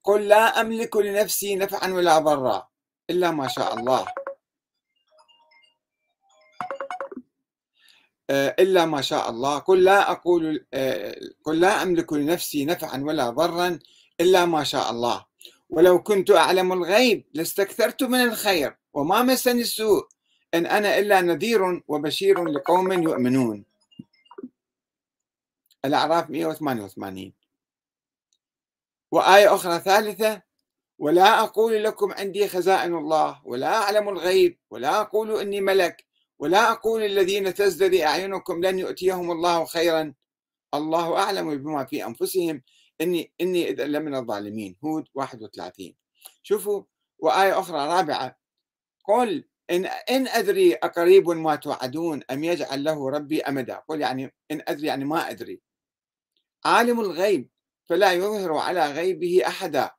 قل 0.04 0.28
لا 0.28 0.61
أملك 0.61 0.97
لنفسي 0.97 1.57
نفعا 1.57 1.92
ولا 1.92 2.19
ضرا 2.19 2.69
إلا 3.11 3.30
ما 3.30 3.49
شاء 3.49 3.75
الله. 3.78 4.07
آه، 8.30 8.57
إلا 8.59 8.87
ما 8.87 9.00
شاء 9.00 9.30
الله. 9.30 9.59
قل 9.59 9.85
لا 9.85 10.11
أقول 10.11 10.66
آه، 10.75 11.16
قل 11.45 11.61
لا 11.61 11.83
أملك 11.83 12.12
لنفسي 12.12 12.64
نفعا 12.64 12.99
ولا 13.04 13.30
ضرا 13.30 13.78
إلا 14.21 14.45
ما 14.45 14.64
شاء 14.64 14.90
الله. 14.90 15.25
ولو 15.71 16.02
كنت 16.02 16.30
أعلم 16.30 16.73
الغيب 16.73 17.25
لاستكثرت 17.35 18.02
من 18.02 18.21
الخير 18.21 18.76
وما 18.95 19.23
مسني 19.23 19.61
السوء 19.61 20.09
إن 20.54 20.66
أنا 20.66 20.99
إلا 20.99 21.21
نذير 21.21 21.83
وبشير 21.88 22.45
لقوم 22.45 22.92
يؤمنون. 22.92 23.64
الأعراف 25.85 26.30
188 26.30 27.39
وآية 29.11 29.55
أخرى 29.55 29.79
ثالثة 29.81 30.43
ولا 30.99 31.40
أقول 31.40 31.85
لكم 31.85 32.12
عندي 32.12 32.49
خزائن 32.49 32.95
الله 32.95 33.40
ولا 33.45 33.76
أعلم 33.83 34.09
الغيب 34.09 34.59
ولا 34.71 35.00
أقول 35.00 35.40
إني 35.40 35.61
ملك 35.61 36.07
ولا 36.38 36.73
أقول 36.73 37.02
الذين 37.02 37.55
تزدري 37.55 38.05
أعينكم 38.05 38.64
لن 38.64 38.79
يؤتيهم 38.79 39.31
الله 39.31 39.64
خيرا. 39.64 40.14
الله 40.75 41.19
أعلم 41.19 41.57
بما 41.62 41.85
في 41.85 42.07
أنفسهم. 42.07 42.62
إني 43.00 43.33
إني 43.40 43.69
إذا 43.71 43.87
لمن 43.87 44.14
الظالمين. 44.14 44.76
هود 44.85 45.09
31 45.14 45.95
شوفوا 46.43 46.83
وآية 47.19 47.61
أخرى 47.61 47.88
رابعة 47.88 48.38
قل 49.05 49.45
إن 49.71 49.87
إن 49.87 50.29
أدري 50.29 50.75
أقريب 50.75 51.29
ما 51.29 51.57
توعدون 51.57 52.23
أم 52.31 52.45
يجعل 52.45 52.85
له 52.85 53.11
ربي 53.11 53.43
أمدا؟ 53.43 53.76
قل 53.88 54.00
يعني 54.00 54.35
إن 54.50 54.62
أدري 54.69 54.87
يعني 54.87 55.05
ما 55.05 55.31
أدري. 55.31 55.61
عالم 56.64 57.00
الغيب. 57.00 57.50
فلا 57.90 58.12
يظهر 58.12 58.56
على 58.56 58.92
غيبه 58.92 59.42
أحدا 59.47 59.90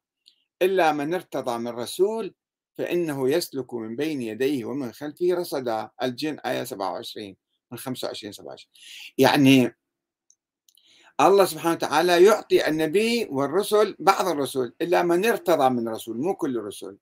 إلا 0.61 0.91
من 0.91 1.13
ارتضى 1.13 1.57
من 1.57 1.67
رسول 1.67 2.35
فإنه 2.77 3.29
يسلك 3.29 3.73
من 3.73 3.95
بين 3.95 4.21
يديه 4.21 4.65
ومن 4.65 4.91
خلفه 4.91 5.27
رصدا. 5.31 5.89
الجن 6.03 6.39
آية 6.39 6.63
27 6.63 7.35
من 7.71 7.77
25 7.77 8.33
27 8.33 8.71
يعني 9.17 9.75
الله 11.21 11.45
سبحانه 11.45 11.75
وتعالى 11.75 12.25
يعطي 12.25 12.67
النبي 12.67 13.27
والرسل 13.29 13.95
بعض 13.99 14.27
الرسل 14.27 14.73
إلا 14.81 15.03
من 15.03 15.25
ارتضى 15.25 15.69
من 15.69 15.89
رسول 15.89 16.17
مو 16.17 16.35
كل 16.35 16.57
الرسل. 16.57 16.97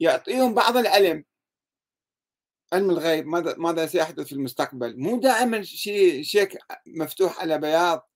يعطيهم 0.00 0.54
بعض 0.54 0.76
العلم. 0.76 1.24
علم 2.72 2.90
الغيب 2.90 3.26
ماذا 3.26 3.54
ماذا 3.58 3.86
سيحدث 3.86 4.26
في 4.26 4.32
المستقبل؟ 4.32 5.00
مو 5.00 5.20
دائما 5.20 5.62
شيء 5.62 6.22
شيك 6.22 6.58
مفتوح 6.86 7.40
على 7.40 7.58
بياض. 7.58 8.08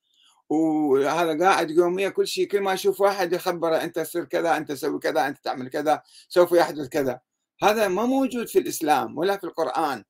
وهذا 0.49 1.45
قاعد 1.45 1.71
يوميا 1.71 2.09
كل 2.09 2.27
شيء 2.27 2.47
كل 2.49 2.61
ما 2.61 2.73
يشوف 2.73 3.01
واحد 3.01 3.33
يخبره 3.33 3.77
أنت 3.77 3.99
تصير 3.99 4.25
كذا 4.25 4.57
أنت 4.57 4.73
تسوي 4.73 4.99
كذا 4.99 5.27
أنت 5.27 5.39
تعمل 5.39 5.71
كذا 5.71 6.03
سوف 6.29 6.53
يحدث 6.53 6.89
كذا. 6.89 7.21
هذا 7.63 7.89
ما 7.89 8.07
موجود 8.07 8.49
في 8.49 8.59
الإسلام 8.59 9.19
ولا 9.19 9.37
في 9.37 9.45
القرآن. 9.45 10.05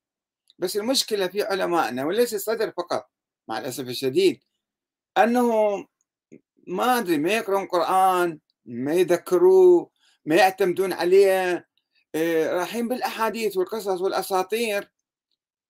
بس 0.59 0.77
المشكلة 0.77 1.27
في 1.27 1.43
علمائنا 1.43 2.05
وليس 2.05 2.35
الصدر 2.35 2.71
فقط 2.71 3.11
مع 3.49 3.59
الأسف 3.59 3.89
الشديد 3.89 4.41
انه 5.19 5.51
ما 6.67 6.99
أدري 6.99 7.19
ما 7.19 7.33
يقرون 7.33 7.67
قرآن 7.67 8.39
ما 8.67 8.95
يذكروه 8.95 9.91
ما 10.25 10.37
يعتمدون 10.37 10.93
عليه 10.93 11.69
إيه، 12.15 12.53
رايحين 12.53 12.89
بالأحاديث 12.89 13.57
والقصص 13.57 14.01
والأساطير. 14.01 14.91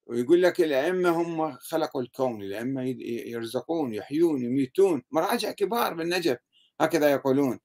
ويقول 0.08 0.42
لك 0.42 0.60
الأئمة 0.60 1.10
هم 1.10 1.52
خلقوا 1.52 2.02
الكون 2.02 2.42
الأئمة 2.42 2.96
يرزقون 3.26 3.94
يحيون 3.94 4.44
يميتون 4.44 5.02
مراجع 5.10 5.50
كبار 5.50 5.94
بالنجف 5.94 6.38
هكذا 6.80 7.10
يقولون. 7.12 7.60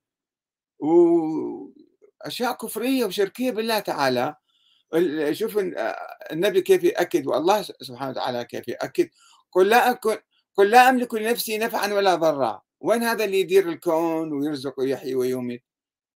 وأشياء 0.80 2.54
كفرية 2.54 3.06
وشركية 3.06 3.52
بالله 3.52 3.80
تعالى. 3.80 4.36
شوف 5.32 5.60
النبي 6.32 6.62
كيف 6.62 6.84
يأكد 6.84 7.28
والله 7.28 7.62
سبحانه 7.62 8.12
وتعالى 8.12 8.46
كيف 8.46 8.68
يأكد 8.68 9.10
قل 9.52 9.70
لا 9.70 9.92
أكن 9.92 10.18
قل 10.56 10.70
لا 10.70 10.90
أملك 10.90 11.14
لنفسي 11.14 11.58
نفعا 11.58 11.94
ولا 11.94 12.16
ضرا. 12.16 12.62
وين 12.80 13.04
هذا 13.04 13.26
اللي 13.26 13.40
يدير 13.40 13.70
الكون 13.70 14.34
ويرزق 14.34 14.80
ويحيي 14.80 15.16
ويميت؟ 15.16 15.64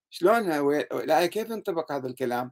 شلون 0.10 0.72
كيف 1.26 1.50
ينطبق 1.50 1.92
هذا 1.92 2.08
الكلام؟ 2.08 2.52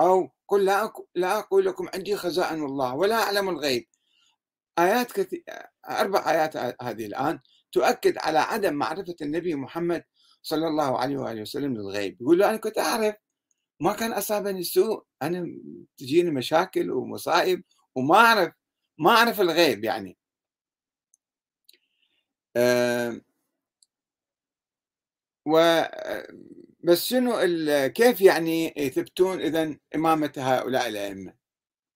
أو 0.00 0.30
قل 0.48 0.64
لا 0.64 0.92
لا 1.14 1.38
أقول 1.38 1.66
لكم 1.66 1.88
عندي 1.94 2.16
خزائن 2.16 2.64
الله 2.64 2.94
ولا 2.94 3.16
أعلم 3.22 3.48
الغيب. 3.48 3.88
آيات 4.78 5.12
كثير 5.12 5.44
أربع 5.90 6.30
آيات 6.30 6.56
هذه 6.82 7.06
الآن 7.06 7.40
تؤكد 7.72 8.18
على 8.18 8.38
عدم 8.38 8.74
معرفة 8.74 9.16
النبي 9.22 9.54
محمد 9.54 10.04
صلى 10.42 10.66
الله 10.66 10.98
عليه 10.98 11.16
وآله 11.16 11.42
وسلم 11.42 11.74
للغيب. 11.74 12.22
يقول 12.22 12.38
له 12.38 12.50
أنا 12.50 12.56
كنت 12.56 12.78
أعرف 12.78 13.14
ما 13.80 13.92
كان 13.92 14.12
أصابني 14.12 14.62
سوء 14.62 15.04
أنا 15.22 15.46
تجيني 15.98 16.30
مشاكل 16.30 16.90
ومصائب 16.90 17.62
وما 17.94 18.16
أعرف 18.16 18.52
ما 18.98 19.10
أعرف 19.10 19.40
الغيب 19.40 19.84
يعني. 19.84 20.18
أه 22.56 23.20
و 25.46 25.58
بس 26.86 27.06
شنو 27.06 27.32
كيف 27.88 28.20
يعني 28.20 28.74
يثبتون 28.76 29.40
إذا 29.40 29.76
إمامة 29.94 30.32
هؤلاء 30.36 30.88
الأئمة 30.88 31.34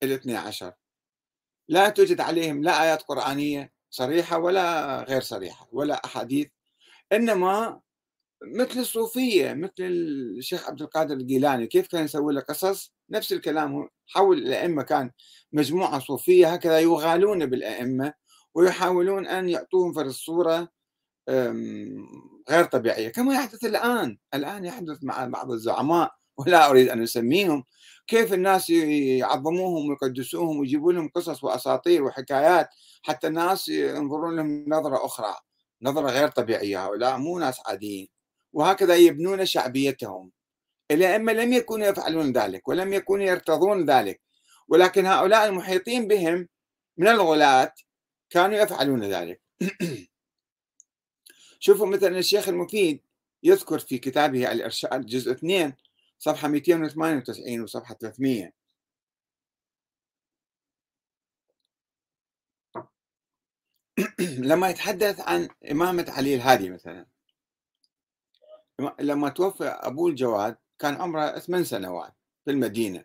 الاثني 0.03 0.37
عشر؟ 0.37 0.73
لا 1.69 1.89
توجد 1.89 2.21
عليهم 2.21 2.63
لا 2.63 2.83
آيات 2.83 3.03
قرآنية 3.03 3.73
صريحة 3.91 4.39
ولا 4.39 5.03
غير 5.03 5.21
صريحة 5.21 5.69
ولا 5.73 6.05
أحاديث 6.05 6.49
إنما 7.13 7.81
مثل 8.57 8.81
الصوفية 8.81 9.53
مثل 9.53 9.73
الشيخ 10.39 10.69
عبد 10.69 10.83
القادر 10.83 11.15
الجيلاني 11.15 11.67
كيف 11.67 11.87
كان 11.89 12.05
يسوي 12.05 12.35
له 12.35 12.41
قصص؟ 12.41 12.93
نفس 13.11 13.33
الكلام 13.33 13.89
حول 14.07 14.39
الأئمة 14.39 14.83
كان 14.83 15.11
مجموعة 15.53 15.99
صوفية 15.99 16.53
هكذا 16.53 16.81
يغالون 16.81 17.47
بالأئمة 17.47 18.15
ويحاولون 18.55 19.27
أن 19.27 19.49
يعطوهم 19.49 19.93
في 19.93 20.01
الصورة 20.01 20.69
غير 22.51 22.65
طبيعية. 22.65 23.09
كما 23.09 23.35
يحدث 23.35 23.65
الآن. 23.65 24.19
الآن 24.35 24.65
يحدث 24.65 24.99
مع 25.03 25.25
بعض 25.25 25.51
الزعماء 25.51 26.13
ولا 26.37 26.71
أريد 26.71 26.89
أن 26.89 27.03
أسميهم. 27.03 27.65
كيف 28.07 28.33
الناس 28.35 28.71
يعظموهم 28.71 29.89
ويقدسوهم 29.91 30.59
ويجيبوا 30.59 30.93
لهم 30.93 31.09
قصص 31.15 31.45
وأساطير 31.45 32.03
وحكايات 32.05 32.69
حتى 33.03 33.27
الناس 33.27 33.69
ينظرون 33.69 34.37
لهم 34.37 34.65
نظرة 34.69 35.07
أخرى؟ 35.07 35.35
نظرة 35.83 36.11
غير 36.11 36.29
طبيعية 36.29 36.87
هؤلاء 36.87 37.19
مو 37.19 37.39
ناس 37.39 37.61
عاديين. 37.67 38.09
وهكذا 38.53 38.97
يبنون 38.97 39.47
شعبيتهم. 39.47 40.31
الأئمة 40.91 41.33
لم 41.33 41.53
يكونوا 41.53 41.87
يفعلون 41.87 42.33
ذلك 42.33 42.69
ولم 42.69 42.93
يكونوا 42.93 43.25
يرتضون 43.25 43.85
ذلك. 43.91 44.21
ولكن 44.69 45.07
هؤلاء 45.07 45.47
المحيطين 45.47 46.09
بهم 46.09 46.49
من 46.97 47.09
الغلاة 47.09 47.73
كانوا 48.31 48.57
يفعلون 48.59 49.05
ذلك. 49.05 49.41
شوفوا 51.61 51.87
مثلا 51.87 52.19
الشيخ 52.19 52.49
المفيد 52.49 53.03
يذكر 53.43 53.79
في 53.79 53.99
كتابه 53.99 54.53
الإرشاد 54.53 55.07
جزء 55.07 55.33
2 55.33 55.73
صفحة 56.19 56.49
298 56.49 57.61
وصفحة 57.61 57.95
300 57.95 58.53
لما 64.39 64.69
يتحدث 64.71 65.21
عن 65.21 65.49
إمامة 65.71 66.07
علي 66.09 66.35
الهادي 66.35 66.71
مثلا 66.71 67.07
لما 69.01 69.29
توفى 69.29 69.65
أبوه 69.65 70.11
الجواد 70.11 70.57
كان 70.79 70.95
عمره 70.95 71.39
ثمان 71.39 71.65
سنوات 71.65 72.15
في 72.45 72.51
المدينة. 72.51 73.05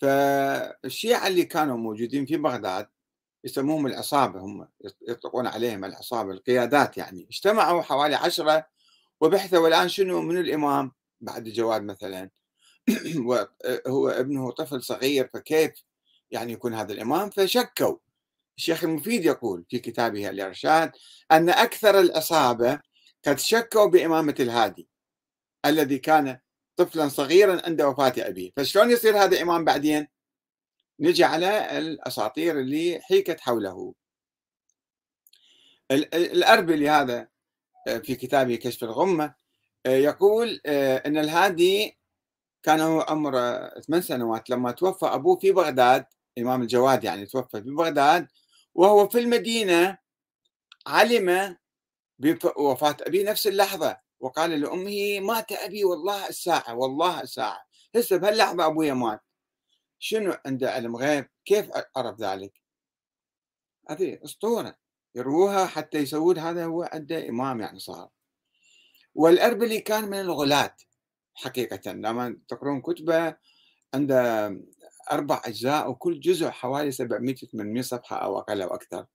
فالشيعة 0.00 1.26
اللي 1.26 1.44
كانوا 1.44 1.76
موجودين 1.76 2.26
في 2.26 2.36
بغداد 2.36 2.88
يسموهم 3.46 3.86
العصابة 3.86 4.40
هم 4.40 4.68
يطلقون 5.08 5.46
عليهم 5.46 5.84
العصابة 5.84 6.32
القيادات 6.32 6.98
يعني. 6.98 7.26
اجتمعوا 7.30 7.82
حوالي 7.82 8.14
عشرة 8.14 8.66
وبحثوا 9.20 9.68
الآن 9.68 9.88
شنو 9.88 10.22
من 10.22 10.38
الإمام 10.38 10.92
بعد 11.20 11.46
الجواد 11.46 11.82
مثلا. 11.82 12.30
وهو 13.26 14.08
ابنه 14.08 14.50
طفل 14.50 14.82
صغير 14.82 15.30
فكيف 15.34 15.84
يعني 16.30 16.52
يكون 16.52 16.74
هذا 16.74 16.92
الإمام؟ 16.92 17.30
فشكوا. 17.30 17.96
الشيخ 18.58 18.84
المفيد 18.84 19.24
يقول 19.24 19.64
في 19.70 19.78
كتابه 19.78 20.30
الإرشاد 20.30 20.92
أن 21.32 21.50
أكثر 21.50 22.00
العصابة 22.00 22.80
قد 23.26 23.38
شكوا 23.38 23.86
بإمامة 23.86 24.34
الهادي 24.40 24.88
الذي 25.66 25.98
كان 25.98 26.38
طفلا 26.76 27.08
صغيرا 27.08 27.62
عند 27.66 27.82
وفاة 27.82 28.12
أبيه. 28.18 28.50
فشلون 28.56 28.90
يصير 28.90 29.18
هذا 29.18 29.42
إمام 29.42 29.64
بعدين؟ 29.64 30.08
نجي 31.00 31.24
على 31.24 31.78
الأساطير 31.78 32.60
اللي 32.60 33.00
حيكت 33.02 33.40
حوله. 33.40 33.94
الأربلي 35.90 36.88
هذا 36.88 37.28
آه، 37.88 37.98
في 37.98 38.14
كتابه 38.14 38.54
كشف 38.56 38.84
الغمة 38.84 39.34
آه، 39.86 39.90
يقول 39.96 40.60
آه، 40.66 40.96
أن 41.06 41.18
الهادي 41.18 41.98
كان 42.62 42.80
هو 42.80 43.00
عمره 43.00 43.68
ثمان 43.80 44.02
سنوات 44.02 44.50
لما 44.50 44.72
توفى 44.72 45.06
أبوه 45.06 45.36
في 45.38 45.52
بغداد 45.52 46.06
إمام 46.38 46.62
الجواد 46.62 47.04
يعني 47.04 47.26
توفى 47.26 47.62
في 47.62 47.70
بغداد 47.70 48.28
وهو 48.74 49.08
في 49.08 49.18
المدينة 49.18 49.98
علم 50.86 51.56
بوفاة 52.18 52.96
أبيه 53.00 53.30
نفس 53.30 53.46
اللحظة 53.46 53.96
وقال 54.20 54.50
لأمه 54.60 55.20
مات 55.20 55.52
أبي 55.52 55.84
والله 55.84 56.28
الساعة 56.28 56.74
والله 56.74 57.20
الساعة. 57.20 57.66
هسه 57.96 58.16
بهاللحظة 58.16 58.66
أبويا 58.66 58.94
مات. 58.94 59.20
شنو 59.98 60.34
عنده 60.46 60.70
علم 60.70 60.96
غيب؟ 60.96 61.26
كيف 61.44 61.70
عرف 61.96 62.20
ذلك؟ 62.20 62.52
هذه 63.90 64.18
أسطورة. 64.24 64.76
يروها 65.14 65.66
حتى 65.66 65.98
يسوون 65.98 66.38
هذا 66.38 66.64
هو 66.64 66.82
عنده 66.92 67.28
إمام 67.28 67.60
يعني 67.60 67.78
صار. 67.78 68.08
والأربلي 69.14 69.80
كان 69.80 70.04
من 70.04 70.20
الغلاة 70.20 70.76
حقيقة. 71.34 71.92
لما 71.92 72.38
تقرون 72.48 72.80
كتبة 72.80 73.36
عنده 73.94 74.48
أربع 75.12 75.42
أجزاء 75.44 75.90
وكل 75.90 76.20
جزء 76.20 76.48
حوالي 76.48 76.92
700 76.92 77.34
800 77.34 77.82
صفحة 77.82 78.16
أو 78.16 78.38
أقل 78.38 78.62
أو 78.62 78.74
أكثر. 78.74 79.06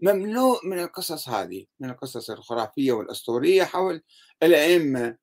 مملوء 0.00 0.66
من 0.66 0.78
القصص 0.78 1.28
هذه 1.28 1.66
من 1.80 1.90
القصص 1.90 2.30
الخرافية 2.30 2.92
والأسطورية 2.92 3.64
حول 3.64 4.02
الأئمة. 4.42 5.16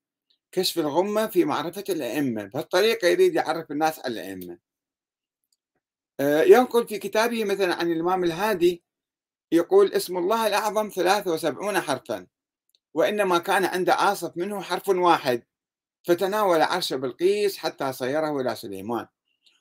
كشف 0.51 0.79
الغمة 0.79 1.27
في 1.27 1.45
معرفة 1.45 1.83
الأئمة. 1.89 2.43
بهالطريقة 2.43 3.07
يريد 3.07 3.35
يعرف 3.35 3.71
الناس 3.71 3.99
على 3.99 4.13
الأئمة. 4.13 4.64
ينقل 6.21 6.87
في 6.87 6.97
كتابه 6.97 7.43
مثلا 7.43 7.75
عن 7.75 7.91
الإمام 7.91 8.23
الهادي 8.23 8.83
يقول 9.51 9.93
اسم 9.93 10.17
الله 10.17 10.47
الأعظم 10.47 10.89
73 10.89 11.79
حرفا 11.79 12.27
وإنما 12.93 13.37
كان 13.37 13.65
عند 13.65 13.89
عاصف 13.89 14.37
منه 14.37 14.61
حرف 14.61 14.89
واحد 14.89 15.43
فتناول 16.03 16.61
عرش 16.61 16.93
بلقيس 16.93 17.57
حتى 17.57 17.93
صيره 17.93 18.41
إلى 18.41 18.55
سليمان 18.55 19.07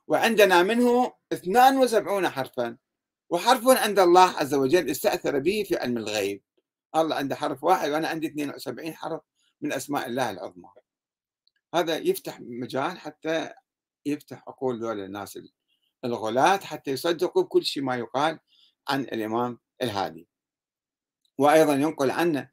وعندنا 0.07 0.63
منه 0.63 1.13
72 1.33 2.29
حرفا 2.29 2.77
وحرف 3.31 3.69
عند 3.69 3.99
الله 3.99 4.31
عز 4.31 4.55
وجل 4.55 4.91
استأثر 4.91 5.39
به 5.39 5.65
في 5.69 5.77
علم 5.77 5.99
الغيب. 5.99 6.43
الله 6.97 7.17
عنده 7.17 7.37
حرف 7.37 7.65
واحد 7.65 7.91
وأنا 7.91 8.09
عندي 8.09 8.27
72 8.27 8.95
حرف 8.95 9.21
من 9.61 9.73
أسماء 9.73 10.07
الله 10.07 10.31
العظمى. 10.31 10.69
هذا 11.75 11.97
يفتح 11.97 12.41
مجال 12.41 12.99
حتى 12.99 13.51
يفتح 14.07 14.45
عقول 14.49 14.81
دول 14.81 15.01
الناس 15.01 15.39
الغلاة 16.05 16.57
حتى 16.57 16.91
يصدقوا 16.91 17.43
كل 17.43 17.65
شيء 17.65 17.83
ما 17.83 17.97
يقال 17.97 18.39
عن 18.89 19.01
الإمام 19.01 19.59
الهادي. 19.83 20.29
وأيضا 21.39 21.75
ينقل 21.75 22.11
عنه 22.11 22.51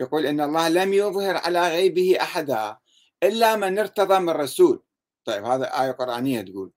يقول 0.00 0.26
إن 0.26 0.40
الله 0.40 0.68
لم 0.68 0.92
يظهر 0.92 1.36
على 1.36 1.68
غيبه 1.68 2.16
أحدا 2.20 2.78
إلا 3.22 3.56
من 3.56 3.78
ارتضى 3.78 4.18
من 4.18 4.28
الرسول 4.28 4.82
طيب 5.24 5.44
هذا 5.44 5.82
آية 5.82 5.90
قرآنية 5.90 6.40
تقول. 6.40 6.72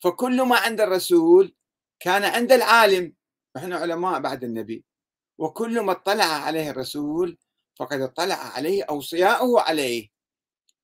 فكل 0.00 0.42
ما 0.42 0.56
عند 0.56 0.80
الرسول 0.80 1.54
كان 2.00 2.24
عند 2.24 2.52
العالم. 2.52 3.14
إحنا 3.56 3.76
علماء 3.76 4.20
بعد 4.20 4.44
النبي. 4.44 4.84
وكل 5.38 5.80
ما 5.80 5.92
اطلع 5.92 6.24
عليه 6.24 6.70
الرسول 6.70 7.38
فقد 7.76 8.00
اطلع 8.00 8.34
عليه 8.34 8.84
أوصياؤه 8.84 9.60
عليه. 9.60 10.08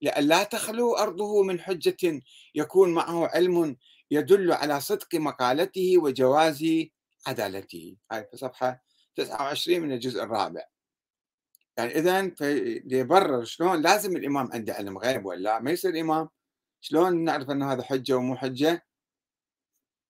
لئلا 0.02 0.44
تخلو 0.44 0.94
أرضه 0.94 1.42
من 1.42 1.60
حجة 1.60 2.20
يكون 2.54 2.94
معه 2.94 3.26
علم 3.26 3.76
يدل 4.10 4.52
على 4.52 4.80
صدق 4.80 5.14
مقالته 5.14 5.98
وجواز 5.98 6.64
عدالته. 7.26 7.96
هاي 8.12 8.28
في 8.30 8.36
صفحة 8.36 8.82
29 9.16 9.80
من 9.80 9.92
الجزء 9.92 10.22
الرابع. 10.22 10.62
يعني 11.76 11.98
إذا 11.98 12.32
يبرر 12.86 13.44
شلون 13.44 13.82
لازم 13.82 14.16
الإمام 14.16 14.52
عنده 14.52 14.74
علم 14.74 14.98
غيب 14.98 15.26
ولا 15.26 15.60
ما 15.60 15.70
يصير 15.70 16.00
إمام؟ 16.00 16.28
شلون 16.80 17.24
نعرف 17.24 17.50
أن 17.50 17.62
هذا 17.62 17.82
حجة 17.82 18.16
ومو 18.16 18.36
حجة؟ 18.36 18.86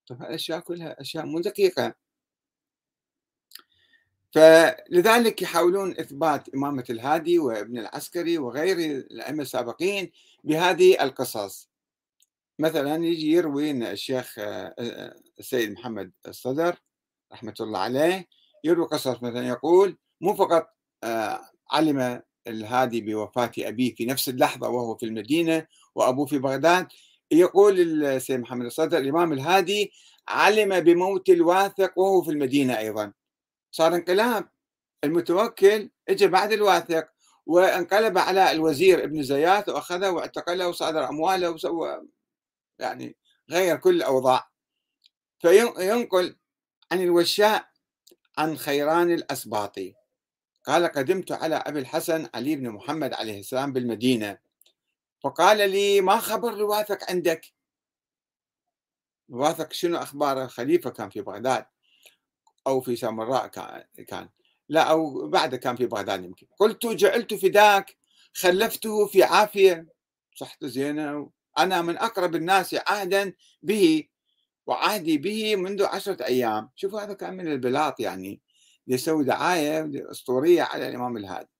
طب 0.06 0.22
الأشياء 0.22 0.60
كلها 0.60 1.00
أشياء 1.00 1.26
مو 1.26 1.40
دقيقة. 1.40 1.94
فلذلك 4.32 5.42
يحاولون 5.42 5.90
إثبات 5.90 6.54
إمامة 6.54 6.84
الهادي 6.90 7.38
وابن 7.38 7.78
العسكري 7.78 8.38
وغير 8.38 8.76
الأئمة 8.78 9.42
السابقين 9.42 10.12
بهذه 10.44 11.02
القصص. 11.02 11.68
مثلا 12.58 13.04
يجي 13.04 13.32
يروي 13.32 13.70
أن 13.70 13.82
الشيخ 13.82 14.38
آه، 14.38 14.74
آه، 14.78 15.16
السيد 15.38 15.72
محمد 15.72 16.12
الصدر 16.28 16.76
رحمة 17.32 17.54
الله 17.60 17.78
عليه 17.78 18.28
يروي 18.64 18.86
قصص 18.86 19.22
مثلا 19.22 19.48
يقول 19.48 19.96
مو 20.20 20.34
فقط 20.34 20.68
آه، 21.04 21.40
علم 21.72 22.22
الهادي 22.46 23.00
بوفاة 23.00 23.52
أبيه 23.58 23.94
في 23.94 24.04
نفس 24.04 24.28
اللحظة 24.28 24.68
وهو 24.68 24.96
في 24.96 25.06
المدينة 25.06 25.66
وأبوه 25.94 26.26
في 26.26 26.38
بغداد 26.38 26.86
يقول 27.32 28.04
السيد 28.04 28.40
محمد 28.40 28.66
الصدر 28.66 28.98
الإمام 28.98 29.32
الهادي 29.32 29.92
علم 30.28 30.80
بموت 30.80 31.28
الواثق 31.28 31.98
وهو 31.98 32.22
في 32.22 32.30
المدينة 32.30 32.78
أيضا. 32.78 33.12
صار 33.70 33.94
انقلاب. 33.94 34.48
المتوكل 35.04 35.90
اجى 36.08 36.26
بعد 36.26 36.52
الواثق 36.52 37.08
وانقلب 37.46 38.18
على 38.18 38.52
الوزير 38.52 39.04
ابن 39.04 39.22
زيات 39.22 39.68
وأخذه 39.68 40.10
واعتقله 40.10 40.68
وصادر 40.68 41.08
أمواله 41.08 41.50
وسوى 41.50 42.02
يعني 42.78 43.16
غير 43.50 43.76
كل 43.76 43.96
الأوضاع. 43.96 44.50
فينقل 45.38 46.36
عن 46.92 47.02
الوشاء 47.02 47.68
عن 48.38 48.56
خيران 48.56 49.10
الأسباطي. 49.10 49.94
قال 50.64 50.86
قدمت 50.86 51.32
على 51.32 51.54
أبي 51.54 51.78
الحسن 51.78 52.28
علي 52.34 52.56
بن 52.56 52.70
محمد 52.70 53.14
عليه 53.14 53.40
السلام 53.40 53.72
بالمدينة. 53.72 54.38
فقال 55.24 55.70
لي 55.70 56.00
ما 56.00 56.16
خبر 56.16 56.54
الواثق 56.54 57.10
عندك؟ 57.10 57.52
الواثق 59.30 59.72
شنو 59.72 59.96
اخباره 59.98 60.46
خليفه 60.46 60.90
كان 60.90 61.10
في 61.10 61.20
بغداد. 61.20 61.66
أو 62.66 62.80
في 62.80 62.96
سامراء 62.96 63.46
كان. 64.08 64.28
لا 64.68 64.82
أو 64.82 65.28
بعد 65.28 65.54
كان 65.54 65.76
في 65.76 65.86
بغداد 65.86 66.24
يمكن. 66.24 66.46
قلت 66.58 66.86
جعلت 66.86 67.34
فداك 67.34 67.96
خلفته 68.34 69.06
في 69.06 69.22
عافية. 69.22 69.86
صحته 70.34 70.66
زينة 70.66 71.30
أنا 71.58 71.82
من 71.82 71.96
أقرب 71.98 72.34
الناس 72.34 72.74
عهدا 72.88 73.32
به 73.62 74.04
وعهدي 74.66 75.18
به 75.18 75.56
منذ 75.56 75.84
عشرة 75.84 76.24
أيام. 76.24 76.70
شوفوا 76.76 77.00
هذا 77.00 77.12
كان 77.14 77.36
من 77.36 77.48
البلاط 77.52 78.00
يعني 78.00 78.40
يسوي 78.88 79.24
دعاية 79.24 79.90
أسطورية 80.10 80.62
على 80.62 80.88
الإمام 80.88 81.16
الهادي. 81.16 81.50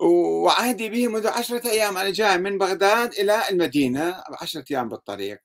وعهدي 0.00 0.88
به 0.88 1.08
منذ 1.08 1.26
عشرة 1.26 1.68
أيام. 1.70 1.96
أنا 1.98 2.10
جاي 2.10 2.38
من 2.38 2.58
بغداد 2.58 3.12
إلى 3.12 3.48
المدينة 3.50 4.22
عشرة 4.40 4.64
أيام 4.70 4.88
بالطريق. 4.88 5.38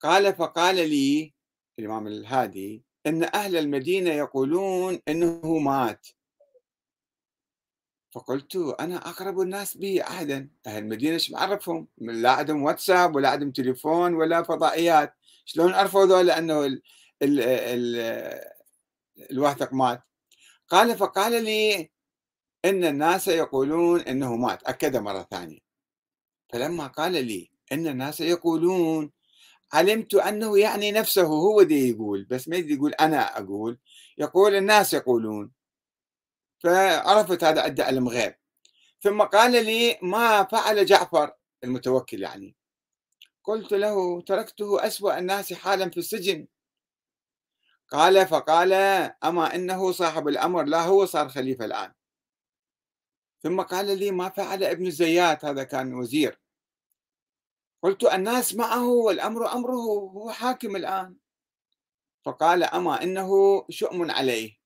قال 0.00 0.34
فقال 0.34 0.76
لي 0.76 1.34
الإمام 1.78 2.06
الهادي 2.06 2.84
أن 3.06 3.24
أهل 3.24 3.56
المدينة 3.56 4.10
يقولون 4.10 5.00
أنه 5.08 5.58
مات. 5.58 6.06
فقلت 8.12 8.56
أنا 8.80 8.96
أقرب 8.96 9.40
الناس 9.40 9.76
بي 9.76 10.00
عهدا 10.02 10.48
أهل 10.66 10.82
المدينة 10.82 11.14
إيش 11.14 11.30
بعرفهم؟ 11.30 11.88
لا 11.98 12.30
عندهم 12.30 12.62
واتساب 12.62 13.14
ولا 13.16 13.30
عندهم 13.30 13.50
تليفون 13.52 14.14
ولا 14.14 14.42
فضائيات. 14.42 15.14
شلون 15.44 15.72
عرفوا 15.74 16.06
ذولا 16.06 16.38
أنه 16.38 16.66
ال 16.66 16.82
ال 17.22 17.40
ال 17.40 18.40
الواثق 19.30 19.72
مات. 19.72 20.02
قال 20.68 20.96
فقال 20.98 21.44
لي 21.44 21.90
إن 22.64 22.84
الناس 22.84 23.28
يقولون 23.28 24.00
أنه 24.00 24.36
مات. 24.36 24.62
أكد 24.64 24.96
مرة 24.96 25.26
ثانية. 25.30 25.58
فلما 26.52 26.86
قال 26.86 27.12
لي 27.12 27.50
إن 27.72 27.86
الناس 27.86 28.20
يقولون 28.20 29.10
علمت 29.72 30.14
أنه 30.14 30.58
يعني 30.58 30.92
نفسه 30.92 31.22
هو 31.26 31.62
دي 31.62 31.90
يقول 31.90 32.24
بس 32.30 32.48
ما 32.48 32.56
يقول 32.56 32.92
أنا 32.94 33.38
أقول. 33.38 33.78
يقول 34.18 34.54
الناس 34.54 34.94
يقولون. 34.94 35.50
فعرفت 36.58 37.44
هذا 37.44 37.62
عنده 37.62 37.84
علم 37.84 38.08
غيب 38.08 38.34
ثم 39.00 39.22
قال 39.22 39.64
لي 39.64 39.98
ما 40.02 40.44
فعل 40.44 40.86
جعفر 40.86 41.32
المتوكل 41.64 42.22
يعني. 42.22 42.56
قلت 43.44 43.72
له 43.72 44.20
تركته 44.20 44.86
أسوأ 44.86 45.18
الناس 45.18 45.52
حالا 45.52 45.90
في 45.90 45.96
السجن. 45.96 46.46
قال 47.88 48.26
فقال 48.26 48.72
أما 49.24 49.54
إنه 49.54 49.92
صاحب 49.92 50.28
الأمر 50.28 50.64
لا 50.64 50.82
هو 50.82 51.06
صار 51.06 51.28
خليفة 51.28 51.64
الآن. 51.64 51.92
ثم 53.42 53.60
قال 53.60 53.98
لي 53.98 54.10
ما 54.10 54.28
فعل 54.28 54.64
ابن 54.64 54.86
الزيات 54.86 55.44
هذا 55.44 55.64
كان 55.64 55.94
وزير. 55.94 56.40
قلت 57.82 58.04
الناس 58.04 58.54
معه 58.54 58.88
والأمر 58.88 59.52
أمره 59.52 59.76
هو 60.12 60.30
حاكم 60.30 60.76
الآن. 60.76 61.16
فقال 62.24 62.64
أما 62.64 63.02
إنه 63.02 63.30
شؤم 63.70 64.10
عليه. 64.10 64.57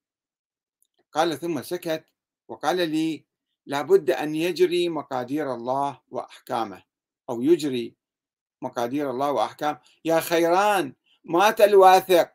قال 1.13 1.41
ثم 1.41 1.63
سكت 1.63 2.05
وقال 2.49 2.77
لي 2.77 3.25
لابد 3.67 4.11
أن 4.11 4.35
يجري 4.35 4.89
مقادير 4.89 5.55
الله 5.55 6.01
وأحكامه 6.09 6.83
أو 7.31 7.43
يجري 7.43 7.97
مقادير 8.63 9.11
الله 9.11 9.33
وأحكامه 9.33 9.81
يا 10.05 10.21
خيران 10.21 10.95
مات 11.25 11.61
الواثق. 11.61 12.33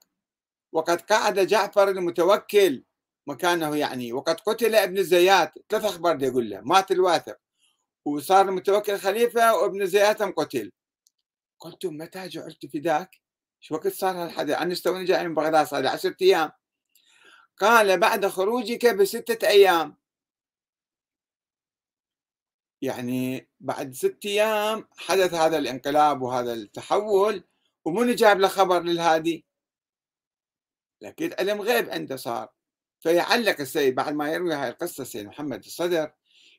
وقد 0.72 1.02
قعد 1.02 1.40
جعفر 1.40 1.90
المتوكل 1.90 2.84
مكانه 3.28 3.76
يعني. 3.76 4.14
وقد 4.14 4.40
قتل 4.40 4.76
ابن 4.76 4.98
الزيات 4.98 5.54
ثلاث 5.70 5.86
أخبار 5.86 6.24
يقول 6.24 6.50
له. 6.50 6.62
مات 6.62 6.92
الواثق. 6.92 7.38
وصار 8.06 8.50
المتوكل 8.50 8.98
خليفة 8.98 9.56
وابن 9.56 9.86
زيات 9.86 10.22
قتل. 10.22 10.72
قلت 11.60 11.86
متى 11.86 12.28
جعلت 12.28 12.66
فداك؟ 12.66 13.22
شو 13.60 13.76
وقت 13.76 13.88
صار 13.88 14.16
هالحدث؟ 14.16 14.58
أنا 14.58 14.74
استوني 14.74 15.06
جاي 15.06 15.28
من 15.28 15.36
بغداد 15.36 15.68
صار 15.68 15.82
لي 15.82 15.90
عشرة 15.90 16.16
أيام. 16.22 16.52
قال 17.58 18.00
بعد 18.00 18.28
خروجك 18.28 18.86
بستة 18.86 19.48
أيام. 19.48 19.96
يعني 22.82 23.50
بعد 23.60 23.94
ست 23.94 24.26
أيام 24.26 24.88
حدث 24.98 25.34
هذا 25.34 25.58
الانقلاب 25.58 26.22
وهذا 26.22 26.54
التحول 26.54 27.44
ومن 27.86 28.16
جاب 28.16 28.40
له 28.40 28.48
خبر 28.48 28.82
للهادي؟ 28.82 29.46
لكن 31.02 31.34
علم 31.40 31.62
غيب 31.62 31.90
عنده 31.90 32.16
صار. 32.16 32.50
فيعلق 33.00 33.60
السيد 33.60 33.96
بعد 33.96 34.14
ما 34.14 34.32
يروي 34.32 34.54
هاي 34.54 34.70
القصة 34.70 35.02
السيد 35.02 35.26
محمد 35.26 35.66
الصدر 35.66 36.12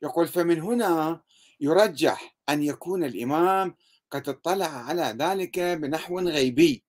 يقول 0.02 0.28
فمن 0.28 0.60
هنا 0.60 1.22
يرجح 1.60 2.36
أن 2.48 2.62
يكون 2.62 3.04
الإمام 3.04 3.76
قد 4.10 4.28
اطلع 4.28 4.66
على 4.66 5.02
ذلك 5.18 5.58
بنحو 5.58 6.18
غيبي. 6.20 6.87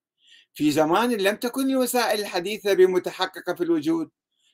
في 0.54 0.70
زمان 0.70 1.10
لم 1.10 1.36
تكن 1.36 1.70
الوسائل 1.70 2.20
الحديثة 2.20 2.72
بمتحققة 2.72 3.54
في 3.54 3.64
الوجود 3.64 4.10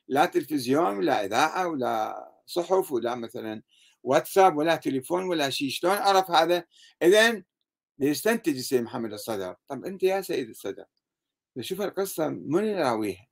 لا 0.09 0.27
تلفزيون 0.27 0.97
ولا 0.97 1.25
إذاعة 1.25 1.69
ولا 1.69 2.29
صحف 2.47 2.93
ولا 2.93 3.15
مثلا 3.15 3.63
واتساب 4.03 4.57
ولا 4.57 4.77
تليفون 4.77 5.25
ولا 5.25 5.51
شيء. 5.51 5.71
شلون 5.71 5.93
عرف 5.93 6.31
هذا؟ 6.31 6.65
إذا 7.03 7.43
يستنتج 7.99 8.57
السيد 8.57 8.83
محمد 8.83 9.13
الصدر. 9.13 9.57
طب 9.69 9.85
أنت 9.85 10.03
يا 10.03 10.21
سيد 10.21 10.49
الصدر 10.49 10.85
شوف 11.61 11.81
القصة 11.81 12.29
من 12.29 12.65
يراويها؟ 12.65 13.27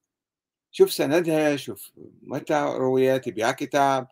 شوف 0.70 0.92
سندها 0.92 1.56
شوف 1.56 1.90
متى 2.22 2.54
رويت 2.54 3.28
بها 3.28 3.52
كتاب. 3.52 4.08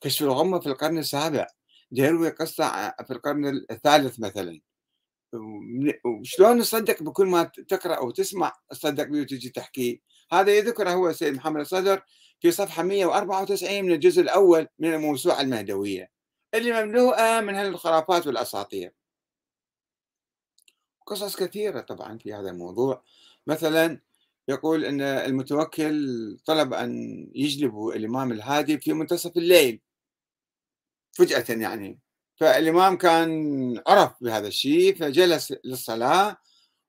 كشف 0.00 0.22
الغمة 0.22 0.60
في 0.60 0.66
القرن 0.66 0.98
السابع. 0.98 1.46
يروي 1.92 2.28
قصة 2.28 2.90
في 2.90 3.10
القرن 3.10 3.46
الثالث 3.70 4.20
مثلا. 4.20 4.60
وشلون 6.04 6.58
نصدق 6.58 7.02
بكل 7.02 7.26
ما 7.26 7.42
تقرأ 7.68 7.94
أو 7.94 8.10
تسمع 8.10 8.52
تصدق 8.70 9.04
به 9.04 9.20
وتجي 9.20 9.48
تحكي. 9.50 10.02
هذا 10.32 10.52
يذكر 10.56 10.90
هو 10.90 11.10
السيد 11.10 11.34
محمد 11.34 11.60
الصدر 11.60 12.02
في 12.40 12.50
صفحة 12.50 12.82
194 12.82 13.84
من 13.84 13.92
الجزء 13.92 14.22
الأول 14.22 14.68
من 14.78 14.94
الموسوعة 14.94 15.40
المهدوية 15.40 16.10
اللي 16.54 16.84
مملوءة 16.84 17.40
من 17.40 17.54
هالخرافات 17.54 18.26
والأساطير. 18.26 18.92
قصص 21.06 21.36
كثيرة 21.36 21.80
طبعا 21.80 22.18
في 22.18 22.34
هذا 22.34 22.50
الموضوع. 22.50 23.02
مثلا 23.46 24.00
يقول 24.48 24.84
أن 24.84 25.00
المتوكل 25.00 26.38
طلب 26.46 26.74
أن 26.74 26.90
يجلبوا 27.34 27.94
الإمام 27.94 28.32
الهادي 28.32 28.78
في 28.78 28.92
منتصف 28.92 29.36
الليل 29.36 29.80
فجأة 31.12 31.44
يعني. 31.48 31.98
فالإمام 32.40 32.96
كان 32.96 33.82
عرف 33.86 34.12
بهذا 34.20 34.48
الشيء 34.48 34.94
فجلس 34.94 35.54
للصلاة 35.64 36.36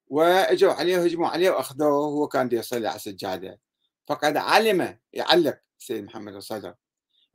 وإجوا 0.08 0.74
عليه 0.74 0.98
وهجموا 0.98 1.28
عليه 1.28 1.50
وأخذوه 1.50 1.90
وهو 1.90 2.28
كان 2.28 2.50
يصلي 2.52 2.88
على 2.88 2.96
السجادة. 2.96 3.60
فقد 4.08 4.38
علم 4.38 5.00
يعلق 5.14 5.60
السيد 5.80 6.04
محمد 6.04 6.36
الصدر. 6.36 6.76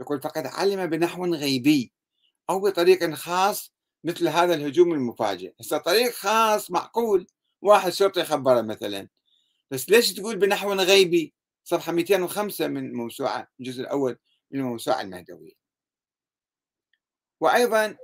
يقول 0.00 0.20
فقد 0.20 0.46
علم 0.46 0.86
بنحو 0.86 1.34
غيبي 1.34 1.92
أو 2.50 2.60
بطريق 2.60 3.14
خاص 3.14 3.72
مثل 4.04 4.28
هذا 4.28 4.54
الهجوم 4.54 4.92
المفاجئ. 4.92 5.54
هسه 5.60 5.78
طريق 5.78 6.12
خاص 6.12 6.70
معقول. 6.70 7.26
واحد 7.62 7.92
شرطي 7.92 8.24
خبره 8.24 8.60
مثلا. 8.60 9.08
بس 9.70 9.90
ليش 9.90 10.14
تقول 10.14 10.36
بنحو 10.36 10.72
غيبي؟ 10.72 11.34
صفحة 11.64 11.92
205 11.92 12.68
من 12.68 12.94
موسوعة 12.94 13.48
الجزء 13.60 13.80
الأول 13.80 14.18
من 14.50 14.60
الموسوعه 14.60 15.00
المهدوية. 15.00 15.52
وأيضا 17.40 17.96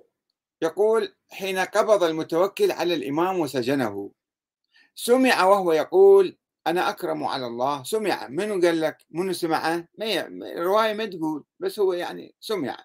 يقول 0.62 1.14
حين 1.31 1.59
قبض 1.59 2.05
المتوكل 2.05 2.72
على 2.72 2.94
الإمام 2.94 3.40
وسجنه. 3.40 4.11
سمع 4.94 5.44
وهو 5.44 5.72
يقول 5.72 6.38
أنا 6.66 6.88
أكرم 6.88 7.25
على 7.25 7.46
الله. 7.46 7.83
سمع. 7.83 8.29
منو 8.29 8.61
قال 8.66 8.81
لك؟ 8.81 8.98
منو 9.11 9.33
سمعه؟ 9.33 9.88
رواية 10.57 10.94
ما 10.94 11.07
تقول 11.07 11.44
بس 11.59 11.79
هو 11.79 11.92
يعني 11.92 12.35
سمع. 12.40 12.77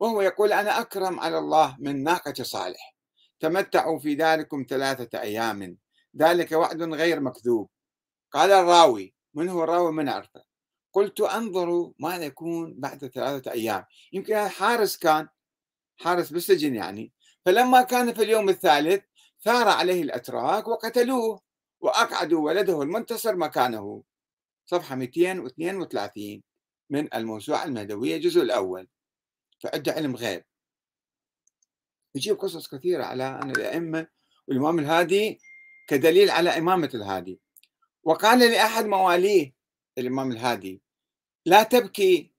وهو 0.00 0.22
يقول 0.22 0.52
أنا 0.52 0.80
أكرم 0.80 1.20
على 1.20 1.38
الله 1.38 1.76
من 1.78 2.02
ناقة 2.04 2.42
صالح. 2.42 2.96
تمتعوا 3.40 3.98
في 3.98 4.14
ذلكم 4.14 4.66
ثلاثة 4.68 5.20
أيام. 5.20 5.76
ذلك 6.16 6.52
وعد 6.52 6.82
غير 6.82 7.20
مكذوب. 7.20 7.68
قال 8.32 8.50
الراوي. 8.50 9.14
من 9.34 9.48
هو 9.48 9.64
الراوي؟ 9.64 9.92
من 9.92 10.08
عرفه 10.08 10.44
قلت 10.92 11.20
أنظروا 11.20 11.92
ماذا 11.98 12.24
يكون 12.24 12.74
بعد 12.80 13.06
ثلاثة 13.06 13.52
أيام. 13.52 13.84
يمكن 14.12 14.48
حارس 14.48 14.96
كان 14.96 15.28
حارس 15.96 16.30
بالسجن 16.32 16.74
يعني. 16.74 17.12
فلما 17.44 17.82
كان 17.82 18.14
في 18.14 18.22
اليوم 18.22 18.48
الثالث 18.48 19.04
ثار 19.42 19.68
عليه 19.68 20.02
الأتراك 20.02 20.68
وقتلوه 20.68 21.40
وأقعدوا 21.80 22.40
ولده 22.46 22.82
المنتصر 22.82 23.36
مكانه. 23.36 24.02
صفحة 24.66 24.96
232 24.96 26.42
من 26.90 27.14
الموسوعة 27.14 27.64
المهدوية 27.64 28.16
الجزء 28.16 28.42
الأول. 28.42 28.88
فعد 29.60 29.88
علم 29.88 30.16
غيب. 30.16 30.44
يجيب 32.14 32.36
قصص 32.36 32.68
كثيرة 32.74 33.04
على 33.04 33.24
أن 33.24 33.50
الأئمة 33.50 34.06
والإمام 34.48 34.78
الهادي 34.78 35.40
كدليل 35.88 36.30
على 36.30 36.50
إمامة 36.58 36.90
الهادي. 36.94 37.40
وقال 38.02 38.38
لأحد 38.38 38.84
مواليه 38.84 39.54
الإمام 39.98 40.32
الهادي 40.32 40.82
لا 41.46 41.62
تبكي. 41.62 42.34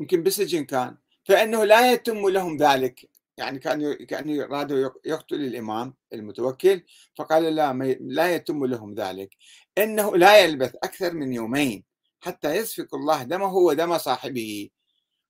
يمكن 0.00 0.22
بالسجن 0.22 0.64
كان. 0.64 1.01
فإنه 1.24 1.64
لا 1.64 1.92
يتم 1.92 2.28
لهم 2.28 2.56
ذلك. 2.56 3.10
يعني 3.36 3.58
كان 3.58 3.94
كان 3.94 4.40
رادوا 4.40 4.90
يقتل 5.04 5.36
الإمام 5.36 5.94
المتوكل 6.12 6.82
فقال 7.16 7.42
لا 7.42 7.72
لا 8.00 8.34
يتم 8.34 8.64
لهم 8.66 8.94
ذلك. 8.94 9.36
إنه 9.78 10.16
لا 10.16 10.38
يلبث 10.38 10.74
أكثر 10.74 11.12
من 11.12 11.32
يومين 11.32 11.84
حتى 12.20 12.56
يسفك 12.56 12.94
الله 12.94 13.22
دمه 13.22 13.54
ودم 13.54 13.98
صاحبه. 13.98 14.70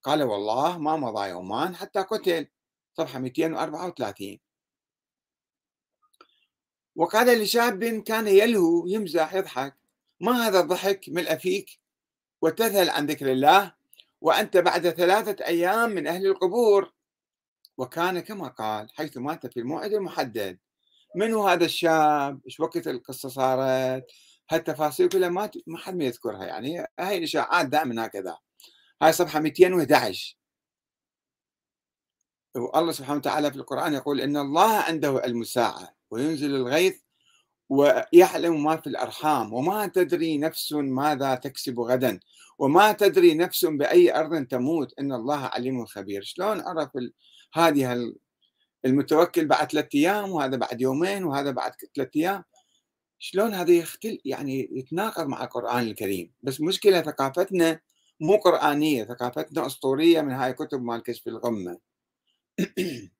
قال 0.03 0.23
والله 0.23 0.79
ما 0.79 0.97
مضى 0.97 1.29
يومان 1.29 1.77
حتى 1.77 2.01
قتل. 2.01 2.49
صفحة 2.95 3.19
234 3.19 4.39
وقال 6.97 7.43
لشاب 7.43 7.85
كان 7.85 8.29
يلهو 8.29 8.87
يمزح 8.87 9.35
يضحك. 9.35 9.77
ما 10.21 10.47
هذا 10.47 10.61
الضحك 10.61 11.05
ملء 11.09 11.37
فيك؟ 11.37 11.81
وتذهل 12.43 12.91
عن 12.91 13.07
ذكر 13.07 13.33
الله؟ 13.33 13.75
وأنت 14.23 14.57
بعد 14.57 14.91
ثلاثة 14.91 15.45
أيام 15.47 15.91
من 15.91 16.07
أهل 16.07 16.27
القبور. 16.27 16.93
وكان 17.79 18.21
كما 18.21 18.49
قال 18.49 18.89
حيث 18.95 19.17
مات 19.17 19.47
في 19.47 19.61
الموعد 19.61 19.93
المحدد. 19.93 20.59
من 21.17 21.33
هو 21.35 21.49
هذا 21.49 21.65
الشاب؟ 21.65 22.41
إيش 22.47 22.61
وقت 22.61 22.89
القصة 22.89 23.29
صارت؟ 23.29 24.07
هالتفاصيل 24.51 25.09
كلها؟ 25.09 25.29
ما 25.29 25.51
ما 25.67 25.79
حد 25.79 25.95
ما 25.97 26.05
يذكرها 26.05 26.45
يعني. 26.45 26.87
هاي 27.01 27.19
الإشاعات 27.19 27.67
دائما 27.67 28.07
هكذا. 28.07 28.39
هاي 29.03 29.13
صفحة 29.13 29.41
211 29.41 30.37
والله 32.57 32.93
سبحانه 32.93 33.19
وتعالى 33.19 33.51
في 33.51 33.57
القرآن 33.57 33.95
يقول 33.95 34.21
إن 34.21 34.37
الله 34.37 34.77
عنده 34.77 35.25
المساعة 35.25 35.97
وينزل 36.11 36.55
الغيث 36.55 37.03
ويعلم 37.73 38.65
ما 38.65 38.77
في 38.77 38.87
الأرحام 38.87 39.53
وما 39.53 39.87
تدري 39.87 40.39
نفس 40.39 40.73
ماذا 40.73 41.35
تكسب 41.35 41.81
غدا 41.81 42.21
وما 42.59 42.93
تدري 42.93 43.35
نفس 43.35 43.65
بأي 43.65 44.15
أرض 44.17 44.47
تموت. 44.47 44.95
إن 45.01 45.13
الله 45.13 45.39
عليم 45.39 45.87
خبير. 45.87 46.23
شلون 46.23 46.61
عرف 46.61 46.91
هذه 47.55 48.13
المتوكل 48.85 49.47
بعد 49.47 49.71
ثلاثة 49.73 49.89
أيام 49.95 50.31
وهذا 50.31 50.57
بعد 50.57 50.81
يومين 50.81 51.25
وهذا 51.25 51.51
بعد 51.51 51.73
ثلاثة 51.97 52.11
أيام؟ 52.17 52.45
شلون 53.19 53.55
هذا 53.55 53.73
يختل 53.73 54.19
يعني 54.25 54.69
يتناقض 54.73 55.27
مع 55.27 55.45
القرآن 55.45 55.83
الكريم. 55.83 56.33
بس 56.43 56.61
مشكلة 56.61 57.01
ثقافتنا 57.03 57.81
مو 58.21 58.37
قرآنية 58.37 59.05
ثقافتنا 59.05 59.67
أسطورية 59.67 60.21
من 60.21 60.33
هاي 60.33 60.53
كتب 60.53 60.83
مال 60.83 61.03
كشف 61.03 61.29
الغمة. 61.29 61.79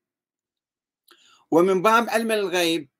ومن 1.53 1.83
باب 1.83 2.11
علم 2.11 2.33
الغيب 2.33 2.92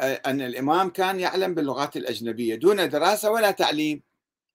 أن 0.00 0.40
الإمام 0.40 0.90
كان 0.90 1.20
يعلم 1.20 1.54
باللغات 1.54 1.96
الأجنبية 1.96 2.54
دون 2.54 2.88
دراسة 2.88 3.30
ولا 3.30 3.50
تعليم. 3.50 4.02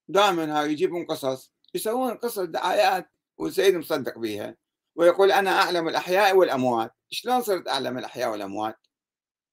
دائما 0.07 0.59
هاي 0.61 0.71
يجيبون 0.71 1.05
قصص 1.05 1.53
يسوون 1.75 2.13
قصص 2.13 2.39
دعايات 2.39 3.09
والسيد 3.37 3.75
مصدق 3.75 4.17
بها 4.17 4.55
ويقول 4.95 5.31
أنا 5.31 5.51
أعلم 5.61 5.87
الأحياء 5.87 6.35
والأموات. 6.35 6.91
شلون 7.09 7.41
صرت 7.41 7.67
أعلم 7.67 7.97
الأحياء 7.97 8.31
والأموات؟ 8.31 8.77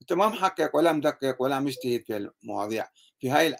أنت 0.03 0.13
ما 0.13 0.29
محقق 0.29 0.77
ولا 0.77 0.93
مدقق 0.93 1.43
ولا 1.43 1.61
مجتهد 1.61 2.05
في 2.07 2.17
المواضيع 2.17 2.89
في 3.19 3.31
هاي 3.31 3.57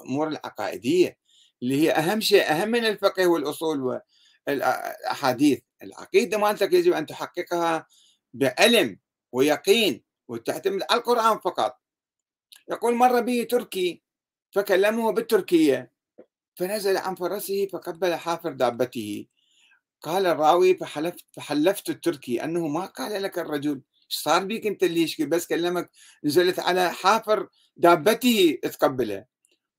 الأمور 0.00 0.28
العقائدية 0.28 1.18
اللي 1.62 1.82
هي 1.82 1.90
أهم 1.90 2.20
شيء 2.20 2.50
أهم 2.50 2.68
من 2.68 2.84
الفقه 2.84 3.26
والأصول 3.26 4.00
والأحاديث 4.46 5.60
العقيدة 5.82 6.38
مالتك 6.38 6.72
يجب 6.72 6.92
أن 6.92 7.06
تحققها 7.06 7.86
بعلم 8.34 8.98
ويقين. 9.32 10.04
وتعتمد 10.32 10.82
على 10.90 11.00
القرآن 11.00 11.38
فقط. 11.38 11.78
يقول 12.70 12.94
مر 12.94 13.20
به 13.20 13.46
تركي 13.50 14.02
فكلمه 14.52 15.12
بالتركية 15.12 15.92
فنزل 16.54 16.96
عن 16.96 17.14
فرسه 17.14 17.66
فقبل 17.66 18.14
حافر 18.14 18.52
دابته. 18.52 19.26
قال 20.02 20.26
الراوي 20.26 20.76
فحلفت 20.76 21.24
فحلفت 21.32 21.90
التركي 21.90 22.44
أنه 22.44 22.68
ما 22.68 22.86
قال 22.86 23.22
لك 23.22 23.38
الرجل 23.38 23.82
صار 24.08 24.44
بيك 24.44 24.66
أنت 24.66 24.82
اللي 24.82 25.02
يشكي؟ 25.02 25.24
بس 25.24 25.46
كلمك 25.46 25.90
نزلت 26.24 26.60
على 26.60 26.92
حافر 26.92 27.48
دابته 27.76 28.58
تقبله. 28.62 29.24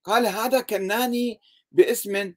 قال 0.03 0.25
هذا 0.25 0.61
كناني 0.61 1.41
باسم 1.71 2.33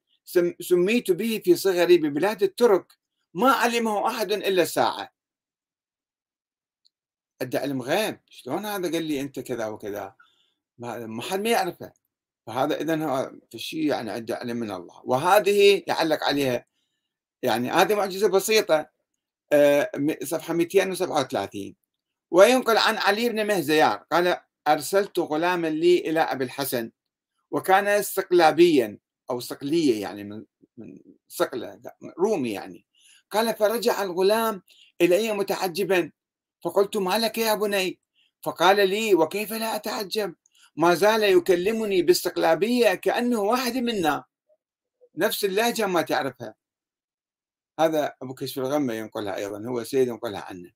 سميت 0.61 1.11
به 1.11 1.41
في 1.45 1.57
صغري 1.57 1.99
ببلاد 1.99 2.43
الترك 2.43 2.93
ما 3.35 3.53
علمه 3.53 4.09
أحد 4.09 4.33
إلا 4.33 4.63
الساعة 4.63 5.16
ادى 7.43 7.59
علم 7.59 7.83
غيب 7.83 8.21
شلون 8.31 8.67
هذا 8.67 8.93
قال 8.93 9.03
لي 9.03 9.21
أنت 9.21 9.41
كذا 9.41 9.67
وكذا؟ 9.67 10.15
ما 10.79 11.23
حد 11.23 11.41
ما 11.41 11.51
يعرفه. 11.51 11.93
فهذا 12.47 12.81
إذا 12.81 13.05
هو 13.05 13.33
في 13.51 13.59
شيء 13.59 13.87
يعني 13.87 14.11
عنده 14.11 14.37
علم 14.37 14.57
من 14.57 14.71
الله. 14.71 15.01
وهذه 15.05 15.83
يعلق 15.87 16.25
عليها 16.25 16.67
يعني 17.43 17.71
هذه 17.71 17.95
معجزة 17.95 18.29
بسيطة. 18.29 18.89
آه، 19.53 19.91
صفحة 20.25 20.55
237 20.55 21.77
وينقل 22.31 22.77
عن 22.77 22.97
علي 22.97 23.29
بن 23.29 23.47
مهزيار. 23.47 24.05
قال 24.13 24.37
أرسلت 24.69 25.19
غلاما 25.19 25.67
لي 25.67 25.99
إلى 25.99 26.21
أبي 26.21 26.45
الحسن. 26.45 26.91
وكان 27.51 27.87
استقلابيا 27.87 28.99
أو 29.31 29.41
صقليه 29.41 30.03
يعني 30.03 30.25
من 30.25 30.45
من 30.77 30.99
صقله 31.29 31.81
رومي 32.19 32.53
يعني. 32.53 32.87
قال 33.31 33.55
فرجع 33.57 34.03
الغلام 34.03 34.63
إلي 35.01 35.33
متعجبا. 35.33 36.13
فقلت 36.65 36.97
ما 36.97 37.19
لك 37.19 37.39
يا 37.39 37.55
بني؟ 37.55 38.01
فقال 38.43 38.89
لي 38.89 39.15
وكيف 39.15 39.53
لا 39.53 39.77
أتعجب؟ 39.77 40.35
ما 40.77 40.95
زال 40.95 41.23
يكلمني 41.23 42.03
باستقلابية 42.03 42.95
كأنه 42.95 43.41
واحد 43.41 43.77
منا. 43.77 44.25
نفس 45.17 45.45
اللهجة 45.45 45.87
ما 45.87 46.03
تعرفها. 46.03 46.55
هذا 47.81 48.15
أبو 48.23 48.35
كشف 48.35 48.59
الغمة 48.59 48.95
ينقلها 48.95 49.37
أيضا 49.37 49.69
هو 49.69 49.85
سيد 49.85 50.09
ينقلها 50.09 50.41
عنه. 50.41 50.73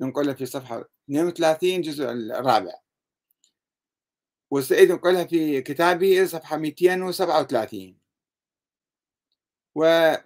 ينقلها 0.00 0.34
في 0.34 0.46
صفحة 0.46 0.88
32 1.10 1.80
جزء 1.80 2.10
الرابع. 2.10 2.74
والسيد 4.50 4.90
ينقلها 4.90 5.24
في 5.24 5.62
كتابه 5.62 6.26
صفحة 6.26 6.56
237 6.56 7.98
وهناك 9.74 10.22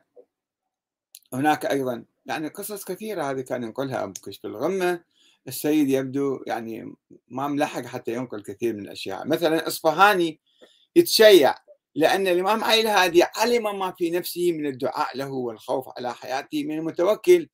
أيضا 1.67 2.05
يعني 2.27 2.49
قصص 2.49 2.85
كثيرة 2.85 3.31
هذه 3.31 3.41
كان 3.41 3.63
ينقلها 3.63 4.05
أبو 4.05 4.13
كشف 4.27 4.45
الغمة. 4.47 5.05
السيد 5.49 5.91
يبدو 5.91 6.41
يعني 6.47 6.95
ما 7.29 7.49
ملحق 7.49 7.83
حتى 7.85 8.13
ينقل 8.13 8.43
كثير 8.43 8.75
من 8.75 8.81
الأشياء. 8.81 9.27
مثلا 9.27 9.67
إصفهاني 9.69 10.41
يتشيع 10.97 11.55
لأن 11.95 12.29
الإمام 12.29 12.65
علي 12.65 12.81
الهادي 12.81 13.23
علم 13.37 13.79
ما 13.79 13.93
في 13.93 14.11
نفسه 14.11 14.53
من 14.53 14.67
الدعاء 14.67 15.17
له 15.17 15.31
والخوف 15.33 15.89
على 15.99 16.15
حياته. 16.15 16.65
من 16.65 16.79
المتوكل 16.79 17.49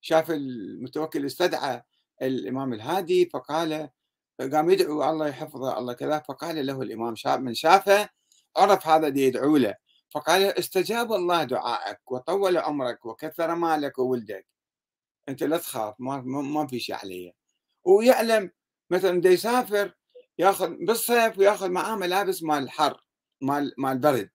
شاف 0.00 0.30
المتوكل 0.30 1.26
استدعى 1.26 1.82
الإمام 2.22 2.72
الهادي 2.72 3.26
فقال 3.26 3.88
قام 4.52 4.70
يدعو 4.70 5.10
الله 5.10 5.28
يحفظه 5.28 5.78
الله 5.78 5.92
كذا 5.92 6.18
فقال 6.18 6.66
له 6.66 6.82
الإمام 6.82 7.14
شاف 7.14 7.40
من 7.40 7.54
شافه 7.54 8.08
عرف 8.56 8.86
هذا 8.86 9.08
دي 9.08 9.26
يدعو 9.26 9.56
له. 9.56 9.74
فقال 10.14 10.58
استجاب 10.58 11.12
الله 11.12 11.44
دعائك 11.44 12.12
وطول 12.12 12.58
عمرك 12.58 13.06
وكثر 13.06 13.54
مالك 13.54 13.98
وولدك. 13.98 14.46
أنت 15.28 15.42
لا 15.42 15.58
تخاف 15.58 15.94
ما 15.98 16.20
ما 16.26 16.66
في 16.66 16.80
شيء 16.80 16.94
علي 16.96 17.34
ويعلم 17.84 18.50
مثلا 18.90 19.18
بده 19.18 19.30
يسافر 19.30 19.94
ياخذ 20.38 20.70
بالصيف 20.70 21.38
وياخذ 21.38 21.70
معاه 21.70 21.96
ملابس 21.96 22.42
مال 22.42 22.62
الحر 22.62 23.02
مال 23.40 23.74
مال 23.78 23.98
برد. 23.98 24.30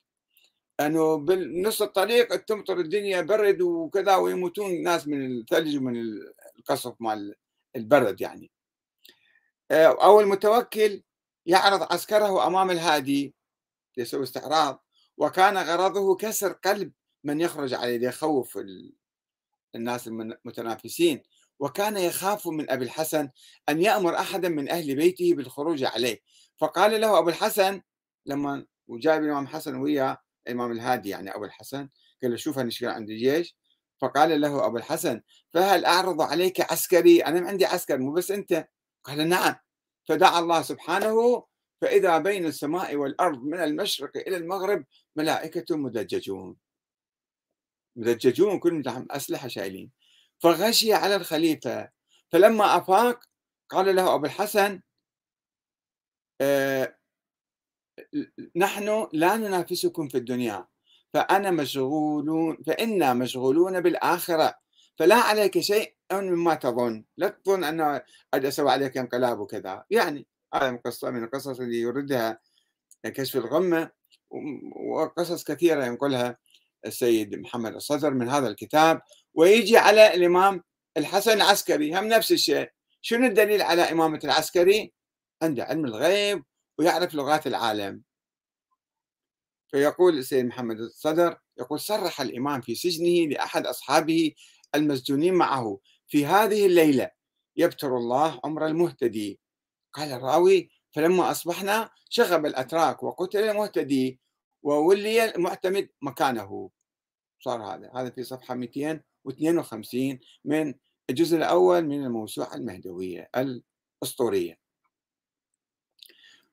أنه 0.79 1.17
بنص 1.17 1.81
الطريق 1.81 2.35
تمطر 2.35 2.79
الدنيا 2.79 3.21
برد 3.21 3.61
وكذا 3.61 4.15
ويموتون 4.15 4.83
ناس 4.83 5.07
من 5.07 5.39
الثلج 5.39 5.77
ومن 5.77 6.03
القصف 6.59 6.95
مال 6.99 7.35
البرد 7.75 8.21
يعني. 8.21 8.51
أو 9.71 10.19
المتوكل 10.19 11.03
يعرض 11.45 11.93
عسكره 11.93 12.47
أمام 12.47 12.71
الهادي 12.71 13.35
يسوي 13.97 14.23
استعراض. 14.23 14.86
وكان 15.17 15.57
غرضه 15.57 16.15
كسر 16.15 16.51
قلب 16.51 16.91
من 17.23 17.41
يخرج 17.41 17.73
عليه 17.73 17.97
ليخوف 17.97 18.59
الناس 19.75 20.07
المتنافسين. 20.07 21.23
وكان 21.59 21.97
يخاف 21.97 22.47
من 22.47 22.69
أبي 22.69 22.85
الحسن 22.85 23.29
أن 23.69 23.81
يأمر 23.81 24.15
أحدا 24.15 24.49
من 24.49 24.69
أهل 24.69 24.95
بيته 24.95 25.33
بالخروج 25.33 25.83
عليه. 25.83 26.19
فقال 26.57 27.01
له 27.01 27.19
أبو 27.19 27.29
الحسن 27.29 27.81
لما 28.25 28.65
وجايب 28.87 29.23
الإمام 29.23 29.43
الحسن 29.43 29.75
ويا 29.75 30.17
الإمام 30.47 30.71
الهادي 30.71 31.09
يعني 31.09 31.35
أبو 31.35 31.45
الحسن 31.45 31.89
قال 32.21 32.31
له 32.31 32.37
شوف 32.37 32.59
أنا 32.59 32.71
عندي 32.83 33.17
جيش. 33.17 33.57
فقال 34.01 34.41
له 34.41 34.65
أبو 34.65 34.77
الحسن 34.77 35.21
فهل 35.53 35.85
أعرض 35.85 36.21
عليك 36.21 36.71
عسكري؟ 36.71 37.25
أنا 37.25 37.47
عندي 37.47 37.65
عسكر 37.65 37.97
مو 37.97 38.11
بس 38.11 38.31
أنت. 38.31 38.67
قال 39.03 39.29
نعم. 39.29 39.55
فدعا 40.05 40.39
الله 40.39 40.61
سبحانه 40.61 41.46
فإذا 41.81 42.17
بين 42.17 42.45
السماء 42.45 42.95
والأرض 42.95 43.43
من 43.43 43.59
المشرق 43.59 44.17
إلى 44.17 44.37
المغرب 44.37 44.85
ملائكة 45.15 45.77
مدججون. 45.77 46.57
مدججون 47.95 48.59
كلهم 48.59 49.07
أسلحة 49.11 49.47
شايلين. 49.47 49.91
فغشي 50.39 50.93
على 50.93 51.15
الخليفة. 51.15 51.89
فلما 52.31 52.77
أفاق 52.77 53.19
قال 53.69 53.95
له 53.95 54.15
أبو 54.15 54.25
الحسن 54.25 54.81
آه 56.41 56.97
نحن 58.55 59.07
لا 59.13 59.35
ننافسكم 59.37 60.07
في 60.07 60.17
الدنيا 60.17 60.67
فأنا 61.13 61.51
مشغولون 61.51 62.63
فإنا 62.67 63.13
مشغولون 63.13 63.81
بالآخرة. 63.81 64.59
فلا 64.99 65.15
عليك 65.15 65.59
شيء 65.59 65.95
مما 66.13 66.55
تظن. 66.55 67.05
لا 67.17 67.27
تظن 67.29 67.81
قد 68.33 68.45
أسوي 68.45 68.71
عليك 68.71 68.97
انقلاب 68.97 69.39
وكذا. 69.39 69.85
يعني 69.89 70.27
هذا 70.53 70.75
قصة 70.85 71.11
من 71.11 71.23
القصص 71.23 71.59
اللي 71.59 71.81
يردها 71.81 72.39
كشف 73.03 73.35
الغمة 73.35 73.91
وقصص 74.75 75.43
كثيرة 75.43 75.85
ينقلها 75.85 76.37
السيد 76.85 77.35
محمد 77.35 77.75
الصدر 77.75 78.13
من 78.13 78.29
هذا 78.29 78.47
الكتاب. 78.47 79.01
ويجي 79.33 79.77
على 79.77 80.13
الإمام 80.13 80.63
الحسن 80.97 81.31
العسكري 81.31 81.99
هم 81.99 82.07
نفس 82.07 82.31
الشيء. 82.31 82.69
شنو 83.01 83.25
الدليل 83.25 83.61
على 83.61 83.81
إمامة 83.81 84.19
العسكري؟ 84.23 84.93
عنده 85.41 85.63
علم 85.63 85.85
الغيب 85.85 86.43
ويعرف 86.77 87.13
لغات 87.15 87.47
العالم. 87.47 88.01
فيقول 89.67 90.17
السيد 90.17 90.45
محمد 90.45 90.79
الصدر 90.79 91.37
يقول 91.59 91.79
صرح 91.79 92.21
الإمام 92.21 92.61
في 92.61 92.75
سجنه 92.75 93.27
لأحد 93.27 93.65
أصحابه 93.65 94.33
المسجونين 94.75 95.33
معه 95.33 95.79
في 96.07 96.25
هذه 96.25 96.65
الليلة 96.65 97.11
يبتر 97.55 97.97
الله 97.97 98.39
عمر 98.43 98.67
المهتدي. 98.67 99.39
قال 99.93 100.11
الراوي 100.11 100.69
فلما 100.91 101.31
أصبحنا 101.31 101.89
شغب 102.09 102.45
الأتراك 102.45 103.03
وقتل 103.03 103.39
المهتدي 103.39 104.19
وولي 104.63 105.35
المعتمد 105.35 105.89
مكانه. 106.01 106.69
صار 107.39 107.61
هذا 107.61 107.91
هذا 107.95 108.09
في 108.09 108.23
صفحة 108.23 108.55
252 108.55 110.19
من 110.45 110.73
الجزء 111.09 111.37
الأول 111.37 111.85
من 111.85 112.03
الموسوعة 112.03 112.55
المهدوية 112.55 113.29
الأسطورية. 113.35 114.59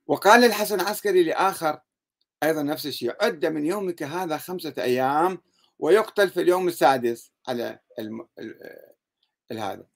وقال 0.06 0.44
الحسن 0.44 0.80
العسكري 0.80 1.22
لآخر 1.24 1.80
أيضا 2.42 2.62
نفس 2.62 2.86
الشيء 2.86 3.16
عد 3.20 3.46
من 3.46 3.66
يومك 3.66 4.02
هذا 4.02 4.38
خمسة 4.38 4.74
أيام 4.78 5.38
ويقتل 5.78 6.30
في 6.30 6.40
اليوم 6.40 6.68
السادس 6.68 7.32
على 7.48 7.78
الم... 7.98 8.28
هذا. 9.52 9.86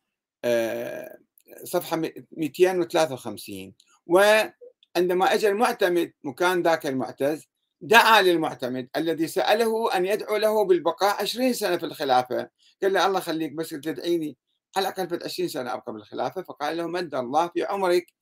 آه، 0.44 1.18
صفحة 1.64 2.02
253 2.32 3.74
وعندما 4.06 5.34
أجى 5.34 5.48
المعتمد 5.48 6.12
مكان 6.24 6.62
ذاك 6.62 6.86
المعتز 6.86 7.48
دعا 7.80 8.22
للمعتمد 8.22 8.88
الذي 8.96 9.26
سأله 9.26 9.96
أن 9.96 10.06
يدعو 10.06 10.36
له 10.36 10.64
بالبقاء 10.64 11.22
20 11.22 11.52
سنة 11.52 11.76
في 11.76 11.86
الخلافة. 11.86 12.50
قال 12.82 12.92
له 12.92 13.06
الله 13.06 13.20
خليك 13.20 13.52
بس 13.52 13.68
تدعيني. 13.68 14.36
على 14.76 14.88
الأقل 14.88 15.24
20 15.24 15.48
سنة 15.48 15.74
أبقى 15.74 15.92
بالخلافة 15.92 16.42
فقال 16.42 16.76
له 16.76 16.86
مد 16.86 17.14
الله 17.14 17.48
في 17.48 17.64
عمرك 17.64 18.14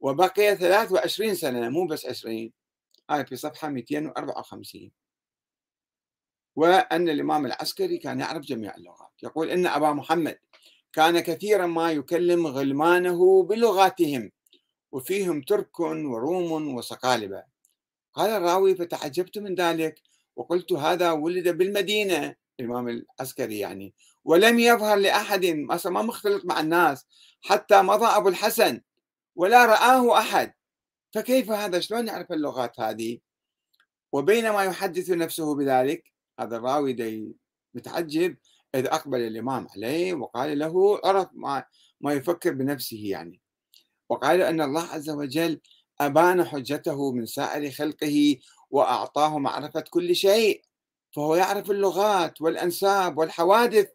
وبقي 0.00 0.56
23 0.56 1.34
سنة 1.34 1.68
مو 1.68 1.86
بس 1.86 2.06
20 2.06 2.52
هاي 3.10 3.26
في 3.26 3.36
صفحة 3.36 3.68
254 3.68 4.90
وأن 6.56 7.08
الإمام 7.08 7.46
العسكري 7.46 7.98
كان 7.98 8.20
يعرف 8.20 8.42
جميع 8.42 8.74
اللغات. 8.74 9.12
يقول 9.22 9.50
إن 9.50 9.66
أبا 9.66 9.92
محمد 9.92 10.38
كان 10.92 11.20
كثيرا 11.20 11.66
ما 11.66 11.92
يكلم 11.92 12.46
غلمانه 12.46 13.42
بلغاتهم 13.42 14.30
وفيهم 14.92 15.42
ترك 15.42 15.80
وروم 15.80 16.74
وصقالبة 16.74 17.44
قال 18.14 18.30
الراوي 18.30 18.74
فتعجبت 18.74 19.38
من 19.38 19.54
ذلك 19.54 20.02
وقلت 20.36 20.72
هذا 20.72 21.10
ولد 21.12 21.48
بالمدينة. 21.48 22.34
الإمام 22.60 22.88
العسكري 22.88 23.58
يعني 23.58 23.94
ولم 24.24 24.58
يظهر 24.58 24.96
لأحد 24.96 25.46
ما 25.46 26.02
مختلط 26.02 26.44
مع 26.44 26.60
الناس 26.60 27.06
حتى 27.40 27.82
مضى 27.82 28.06
أبو 28.06 28.28
الحسن 28.28 28.80
ولا 29.36 29.66
رآه 29.66 30.18
أحد. 30.18 30.52
فكيف 31.14 31.50
هذا؟ 31.50 31.80
شلون 31.80 32.08
يعرف 32.08 32.32
اللغات 32.32 32.80
هذه؟ 32.80 33.18
وبينما 34.12 34.64
يحدث 34.64 35.10
نفسه 35.10 35.54
بذلك 35.54 36.12
هذا 36.40 36.56
الراوي 36.56 36.92
دي 36.92 37.36
متعجب 37.74 38.36
إذ 38.74 38.86
أقبل 38.86 39.20
الإمام 39.20 39.66
عليه 39.76 40.14
وقال 40.14 40.58
له 40.58 41.00
عرف 41.04 41.28
ما, 41.32 41.64
ما 42.00 42.12
يفكر 42.12 42.52
بنفسه 42.52 43.02
يعني. 43.04 43.40
وقال 44.08 44.42
أن 44.42 44.60
الله 44.60 44.82
عز 44.82 45.10
وجل 45.10 45.60
أبان 46.00 46.44
حجته 46.44 47.12
من 47.12 47.26
سائر 47.26 47.70
خلقه 47.70 48.36
وأعطاه 48.70 49.38
معرفة 49.38 49.84
كل 49.90 50.16
شيء 50.16 50.62
فهو 51.16 51.34
يعرف 51.34 51.70
اللغات 51.70 52.40
والأنساب 52.40 53.18
والحوادث 53.18 53.88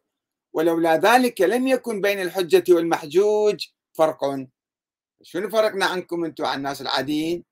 ولولا 0.54 0.98
ذلك 0.98 1.42
لم 1.42 1.68
يكن 1.68 2.02
بين 2.02 2.22
الحجة 2.22 2.64
والمحجوج 2.74 3.68
فرق. 3.94 4.48
شنو 5.22 5.50
فرقنا 5.50 5.86
عنكم 5.86 6.26
أنتم 6.26 6.46
عن 6.46 6.58
الناس 6.58 6.82
العاديين؟ 6.82 7.44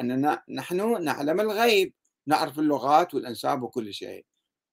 أننا 0.00 0.42
نحن 0.48 1.04
نعلم 1.04 1.40
الغيب 1.40 1.94
نعرف 2.26 2.58
اللغات 2.58 3.14
والأنساب 3.14 3.62
وكل 3.62 3.94
شيء. 3.94 4.26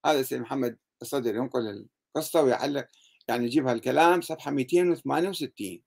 هذا 0.05 0.21
سيد 0.21 0.39
محمد 0.41 0.77
الصدر 1.01 1.35
ينقل 1.35 1.87
القصة 2.15 2.41
ويعلق 2.41 2.87
يعني 3.27 3.45
يجيب 3.45 3.67
هالكلام 3.67 4.21
صفحة 4.21 4.51
268 4.51 5.81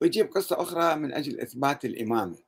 ويجيب 0.00 0.30
قصة 0.30 0.62
أخرى 0.62 0.96
من 0.96 1.12
أجل 1.12 1.40
إثبات 1.40 1.84
الإمامة. 1.84 2.38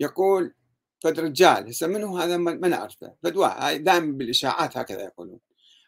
يقول 0.00 0.54
فد 1.00 1.20
رجال 1.20 1.68
هسه 1.68 1.86
منو 1.86 2.18
هذا؟ 2.18 2.36
ما 2.36 2.68
نعرفه. 2.68 3.16
فد 3.22 3.36
واحد 3.36 3.84
دائما 3.84 4.12
بالإشاعات 4.12 4.76
هكذا 4.76 5.02
يقولون. 5.04 5.40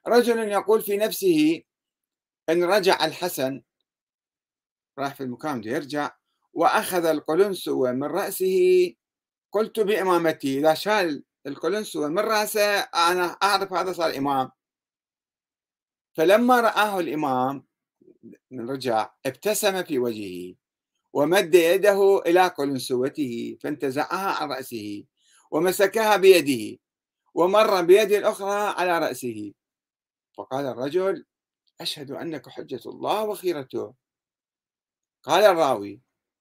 رجل 0.08 0.38
يقول 0.38 0.82
في 0.82 0.96
نفسه 0.96 1.62
أن 2.48 2.64
رجع 2.64 3.04
الحسن 3.04 3.62
راح 4.98 5.14
في 5.14 5.22
المكان 5.22 5.60
بده 5.60 5.70
يرجع 5.70 6.16
وأخذ 6.52 7.04
القلنسوة 7.04 7.92
من 7.92 8.04
رأسه 8.04 8.94
قلت 9.52 9.80
بإمامتي 9.80 10.58
إذا 10.58 10.74
شال 10.74 11.24
القلنسوة 11.46 12.08
من 12.08 12.18
رأسه 12.18 12.80
أنا 12.80 13.24
أعرف 13.24 13.72
هذا 13.72 13.92
صار 13.92 14.16
إمام. 14.16 14.50
فلما 16.14 16.60
رآه 16.60 17.00
الإمام 17.00 17.66
رجع 18.52 19.10
ابتسم 19.26 19.82
في 19.82 19.98
وجهه 19.98 20.54
ومد 21.12 21.54
يده 21.54 22.22
إلى 22.26 22.46
قلنسوته 22.48 23.58
فانتزعها 23.62 24.42
عن 24.42 24.48
رأسه 24.50 25.04
ومسكها 25.50 26.16
بيده 26.16 26.78
ومر 27.34 27.82
بيده 27.82 28.18
الأخرى 28.18 28.74
على 28.78 28.98
رأسه. 28.98 29.52
فقال 30.38 30.66
الرجل 30.66 31.24
أشهد 31.80 32.10
أنك 32.10 32.48
حجة 32.48 32.80
الله 32.86 33.24
وخيرته. 33.24 33.94
قال 35.22 35.44
الراوي 35.44 36.00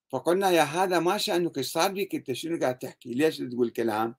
فقلنا 0.10 0.49
يا 0.51 0.63
هذا 0.63 0.99
ما 0.99 1.17
شأنك؟ 1.17 1.60
صار 1.60 1.91
بك 1.91 2.15
إنت 2.15 2.31
شنو 2.31 2.60
قاعد 2.60 2.79
تحكي؟ 2.79 3.13
ليش 3.13 3.38
تقول 3.38 3.69
كلام؟ 3.69 4.15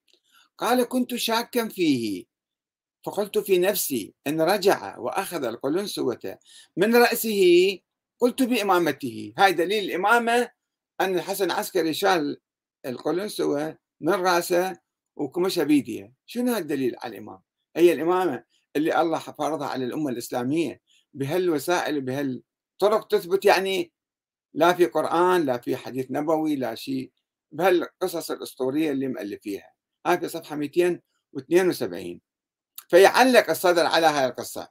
قال 0.59 0.85
كنت 0.85 1.15
شاكا 1.15 1.69
فيه. 1.69 2.32
فقلت 3.05 3.39
في 3.39 3.59
نفسي 3.59 4.15
إن 4.27 4.41
رجع 4.41 4.99
وأخذ 4.99 5.45
القلنسوة 5.45 6.39
من 6.77 6.97
رأسه 6.97 7.79
قلت 8.19 8.43
بإمامته. 8.43 9.35
هاي 9.39 9.53
دليل 9.53 9.85
الإمامة 9.85 10.51
أن 11.01 11.15
الحسن 11.15 11.45
العسكري 11.45 11.95
شال 11.95 12.41
القلنسوة 12.87 13.79
من 14.01 14.13
رأسه 14.13 14.79
وكمشها 15.17 15.65
بيديه 15.65 16.13
شنو 16.27 16.57
الدليل 16.57 16.97
على 16.99 17.13
الإمام؟ 17.13 17.41
هي 17.77 17.93
الإمامة 17.93 18.45
اللي 18.77 19.01
الله 19.01 19.19
فرضها 19.19 19.67
على 19.67 19.85
الأمة 19.85 20.11
الإسلامية. 20.11 20.81
بهالوسائل 21.15 22.01
بهالطرق 22.01 23.07
تثبت 23.07 23.45
يعني 23.45 23.93
لا 24.55 24.73
في 24.73 24.87
قرآن 24.87 25.47
لا 25.47 25.59
في 25.59 25.77
حديث 25.77 26.07
نبوي 26.11 26.57
لا 26.57 26.75
شيء. 26.75 27.13
بهالقصص 27.53 28.31
الأسطورية 28.31 28.91
اللي 28.91 29.09
مؤلفيها. 29.09 29.73
هاي 30.07 30.19
في 30.19 30.29
صفحة 30.29 30.57
272 30.57 32.21
فيعلق 32.93 33.51
الصدر 33.51 33.87
على 33.87 34.07
هذه 34.07 34.27
القصة. 34.27 34.69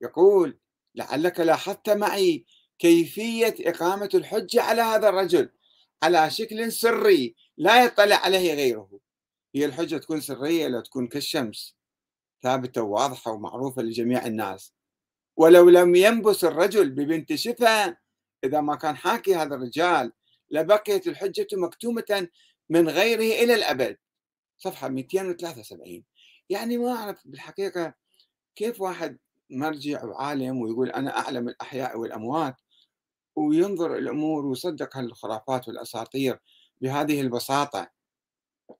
يقول 0.00 0.58
لعلك 0.94 1.40
لاحظت 1.40 1.90
معي 1.90 2.44
كيفية 2.78 3.54
إقامة 3.60 4.08
الحجة 4.14 4.62
على 4.62 4.82
هذا 4.82 5.08
الرجل 5.08 5.50
على 6.02 6.30
شكل 6.30 6.72
سري 6.72 7.36
لا 7.56 7.84
يطلع 7.84 8.16
عليه 8.16 8.54
غيره. 8.54 9.00
هي 9.54 9.64
الحجة 9.64 9.96
تكون 9.96 10.20
سرية 10.20 10.66
لا 10.66 10.80
تكون 10.80 11.06
كالشمس 11.06 11.76
ثابتة 12.42 12.82
وواضحة 12.82 13.32
ومعروفة 13.32 13.82
لجميع 13.82 14.26
الناس. 14.26 14.74
ولو 15.36 15.68
لم 15.68 15.94
ينبس 15.94 16.44
الرجل 16.44 16.90
ببنت 16.90 17.34
شفا 17.34 17.96
إذا 18.44 18.60
ما 18.60 18.76
كان 18.76 18.96
حاكي 18.96 19.34
هذا 19.34 19.54
الرجال 19.54 20.12
لبقيت 20.50 21.06
الحجة 21.06 21.48
مكتومة 21.52 22.28
من 22.68 22.88
غيره 22.88 23.44
إلى 23.44 23.54
الأبد. 23.54 23.96
صفحة 24.58 24.88
273 24.88 26.07
يعني 26.50 26.78
ما 26.78 26.92
أعرف 26.92 27.28
بالحقيقة 27.28 27.94
كيف 28.56 28.80
واحد 28.80 29.18
مرجع 29.50 30.04
وعالم 30.04 30.60
ويقول 30.60 30.90
أنا 30.90 31.18
أعلم 31.18 31.48
الأحياء 31.48 31.98
والأموات 31.98 32.56
وينظر 33.36 33.96
الأمور 33.96 34.46
ويصدق 34.46 34.96
هالخرافات 34.96 35.68
والأساطير 35.68 36.40
بهذه 36.80 37.20
البساطة. 37.20 37.90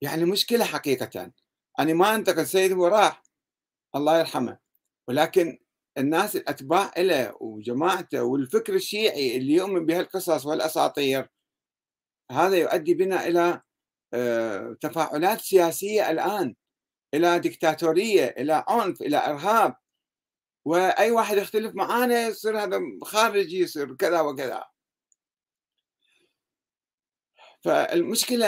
يعني 0.02 0.24
مشكلة 0.24 0.64
حقيقة. 0.64 1.32
أنا 1.78 1.94
ما 1.94 2.14
أنتقد 2.14 2.44
سيد 2.44 2.72
وراح 2.72 3.22
الله 3.94 4.18
يرحمه. 4.18 4.58
ولكن 5.08 5.58
الناس 5.98 6.36
الأتباع 6.36 6.92
له 6.98 7.34
وجماعته 7.40 8.22
والفكر 8.22 8.74
الشيعي 8.74 9.36
اللي 9.36 9.52
يؤمن 9.54 9.86
بهالقصص 9.86 10.46
والأساطير 10.46 11.28
هذا 12.30 12.56
يؤدي 12.56 12.94
بنا 12.94 13.26
إلى 13.26 13.62
آه، 14.14 14.76
تفاعلات 14.80 15.40
سياسية 15.40 16.10
الآن. 16.10 16.54
إلى 17.14 17.38
دكتاتورية 17.38 18.24
إلى 18.24 18.64
عنف 18.68 19.02
إلى 19.02 19.16
إرهاب. 19.26 19.76
وأي 20.64 21.10
واحد 21.10 21.36
يختلف 21.36 21.74
معانا 21.74 22.26
يصير 22.28 22.58
هذا 22.64 22.80
خارجي 23.02 23.60
يصير 23.60 23.94
كذا 23.94 24.20
وكذا. 24.20 24.64
فالمشكلة 27.60 28.46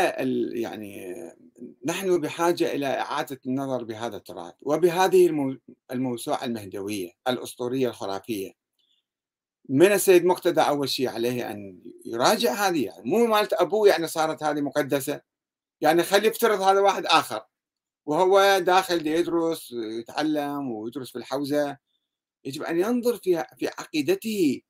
يعني 0.53 1.15
نحن 1.87 2.21
بحاجة 2.21 2.73
إلى 2.75 2.87
إعادة 2.87 3.41
النظر 3.47 3.85
بهذا 3.85 4.17
التراث 4.17 4.55
وبهذه 4.63 5.57
الموسوعة 5.93 6.45
المهدوية 6.45 7.11
الأسطورية 7.29 7.89
الخرافية. 7.89 8.53
من 9.69 9.93
السيد 9.93 10.25
مقتدى 10.25 10.61
أول 10.61 10.89
شيء 10.89 11.09
عليه 11.09 11.51
أن 11.51 11.81
يراجع 12.07 12.53
هذه 12.53 12.85
يعني 12.85 13.11
مو 13.11 13.27
مالت 13.27 13.53
أبوه 13.53 13.89
يعني 13.89 14.07
صارت 14.07 14.43
هذه 14.43 14.61
مقدسة. 14.61 15.21
يعني 15.81 16.03
خلي 16.03 16.29
يفترض 16.29 16.61
هذا 16.61 16.81
واحد 16.81 17.07
آخر. 17.07 17.43
وهو 18.07 18.59
داخل 18.59 19.07
يدرس 19.07 19.73
ويتعلم 19.73 20.71
ويدرس 20.71 21.11
في 21.11 21.19
الحوزة 21.19 21.77
يجب 22.45 22.63
أن 22.63 22.81
ينظر 22.81 23.17
في 23.17 23.45
في 23.57 23.69
عقيدته 23.69 24.61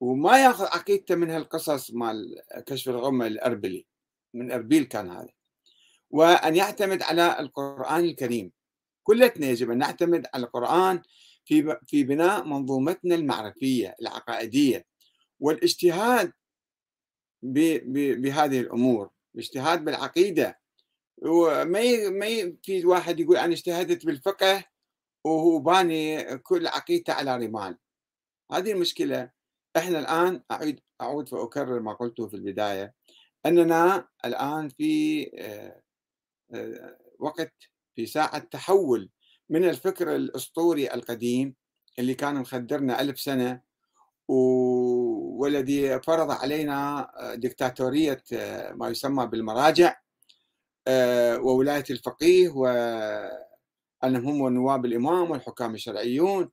وما 0.00 0.44
ياخذ 0.44 0.64
عقيدته 0.64 1.14
من 1.14 1.30
هالقصص 1.30 1.90
مال 1.90 2.42
كشف 2.66 2.88
الغمة 2.88 3.26
الأربلي 3.26 3.86
من 4.34 4.52
أربيل 4.52 4.84
كان 4.84 5.10
هذا. 5.10 5.28
وأن 6.10 6.56
يعتمد 6.56 7.02
على 7.02 7.40
القرآن 7.40 8.04
الكريم. 8.04 8.52
كلتنا 9.02 9.46
يجب 9.46 9.70
أن 9.70 9.78
نعتمد 9.78 10.26
على 10.34 10.46
القرآن 10.46 11.02
في 11.44 11.78
في 11.86 12.04
بناء 12.04 12.44
منظومتنا 12.44 13.14
المعرفية 13.14 13.94
العقائدية. 14.00 14.86
والإجتهاد 15.40 16.32
بهذه 17.42 18.60
الأمور 18.60 19.10
الاجتهاد 19.34 19.84
بالعقيدة 19.84 20.58
وما 21.22 22.08
ما 22.10 22.56
في 22.62 22.86
واحد 22.86 23.20
يقول 23.20 23.36
أنا 23.36 23.52
اجتهدت 23.52 24.06
بالفقه 24.06 24.64
وهو 25.24 25.58
باني 25.58 26.38
كل 26.38 26.66
عقيدته 26.66 27.12
على 27.12 27.36
رمال. 27.36 27.78
هذه 28.52 28.72
المشكلة. 28.72 29.30
إحنا 29.76 29.98
الآن 29.98 30.42
أعيد 30.50 30.80
أعود 31.00 31.28
فأكرر 31.28 31.80
ما 31.80 31.92
قلته 31.92 32.28
في 32.28 32.34
البداية. 32.36 32.94
أننا 33.46 34.08
الآن 34.24 34.68
في 34.68 35.22
آه، 35.38 35.82
آه، 36.54 36.98
وقت 37.18 37.54
في 37.96 38.06
ساعة 38.06 38.38
تحول 38.38 39.10
من 39.50 39.64
الفكر 39.64 40.16
الأسطوري 40.16 40.94
القديم 40.94 41.54
اللي 41.98 42.14
كان 42.14 42.34
مخدرنا 42.34 43.00
ألف 43.00 43.20
سنة 43.20 43.62
والذي 44.28 46.00
فرض 46.00 46.30
علينا 46.30 47.10
آه، 47.20 47.34
دكتاتورية 47.34 48.22
ما 48.74 48.88
يسمى 48.88 49.26
بالمراجع. 49.26 50.05
وولاية 51.38 51.84
الفقيه 51.90 52.48
وأنهم 52.48 54.42
هم 54.42 54.54
نواب 54.54 54.84
الإمام 54.84 55.30
والحكام 55.30 55.74
الشرعيون. 55.74 56.50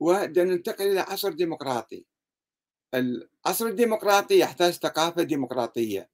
وننتقل 0.00 0.86
إلى 0.86 1.00
عصر 1.00 1.32
ديمقراطي. 1.32 2.06
العصر 2.94 3.66
الديمقراطي 3.66 4.38
يحتاج 4.38 4.72
ثقافة 4.72 5.22
ديمقراطية. 5.22 6.10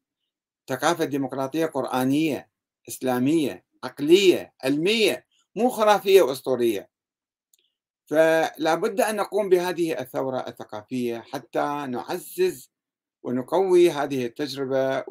ثقافة 0.68 1.05
ديمقراطية 1.05 1.66
قرآنية 1.66 2.51
إسلامية 2.89 3.64
عقلية 3.85 4.55
علمية 4.64 5.26
مو 5.57 5.68
خرافية 5.68 6.22
وأسطورية. 6.22 6.91
فلا 8.07 8.74
بد 8.74 9.01
أن 9.01 9.16
نقوم 9.16 9.49
بهذه 9.49 10.01
الثورة 10.01 10.39
الثقافية 10.39 11.18
حتى 11.20 11.87
نعزز 11.89 12.70
ونقوي 13.22 13.91
هذه 13.91 14.26
التجربة 14.26 15.05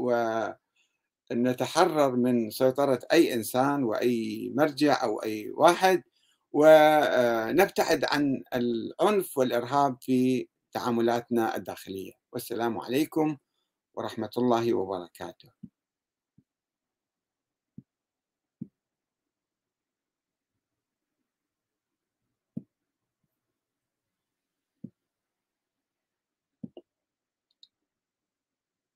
ونتحرر 1.31 2.15
من 2.15 2.49
سيطرة 2.49 2.99
أي 3.11 3.33
إنسان 3.33 3.83
وأي 3.83 4.51
مرجع 4.55 5.03
أو 5.03 5.23
أي 5.23 5.49
واحد 5.49 6.03
ونبتعد 6.51 8.05
عن 8.05 8.43
العنف 8.53 9.37
والإرهاب 9.37 9.97
في 10.01 10.47
تعاملاتنا 10.71 11.55
الداخلية. 11.55 12.11
والسلام 12.33 12.79
عليكم 12.79 13.37
ورحمة 13.93 14.29
الله 14.37 14.73
وبركاته. 14.73 15.49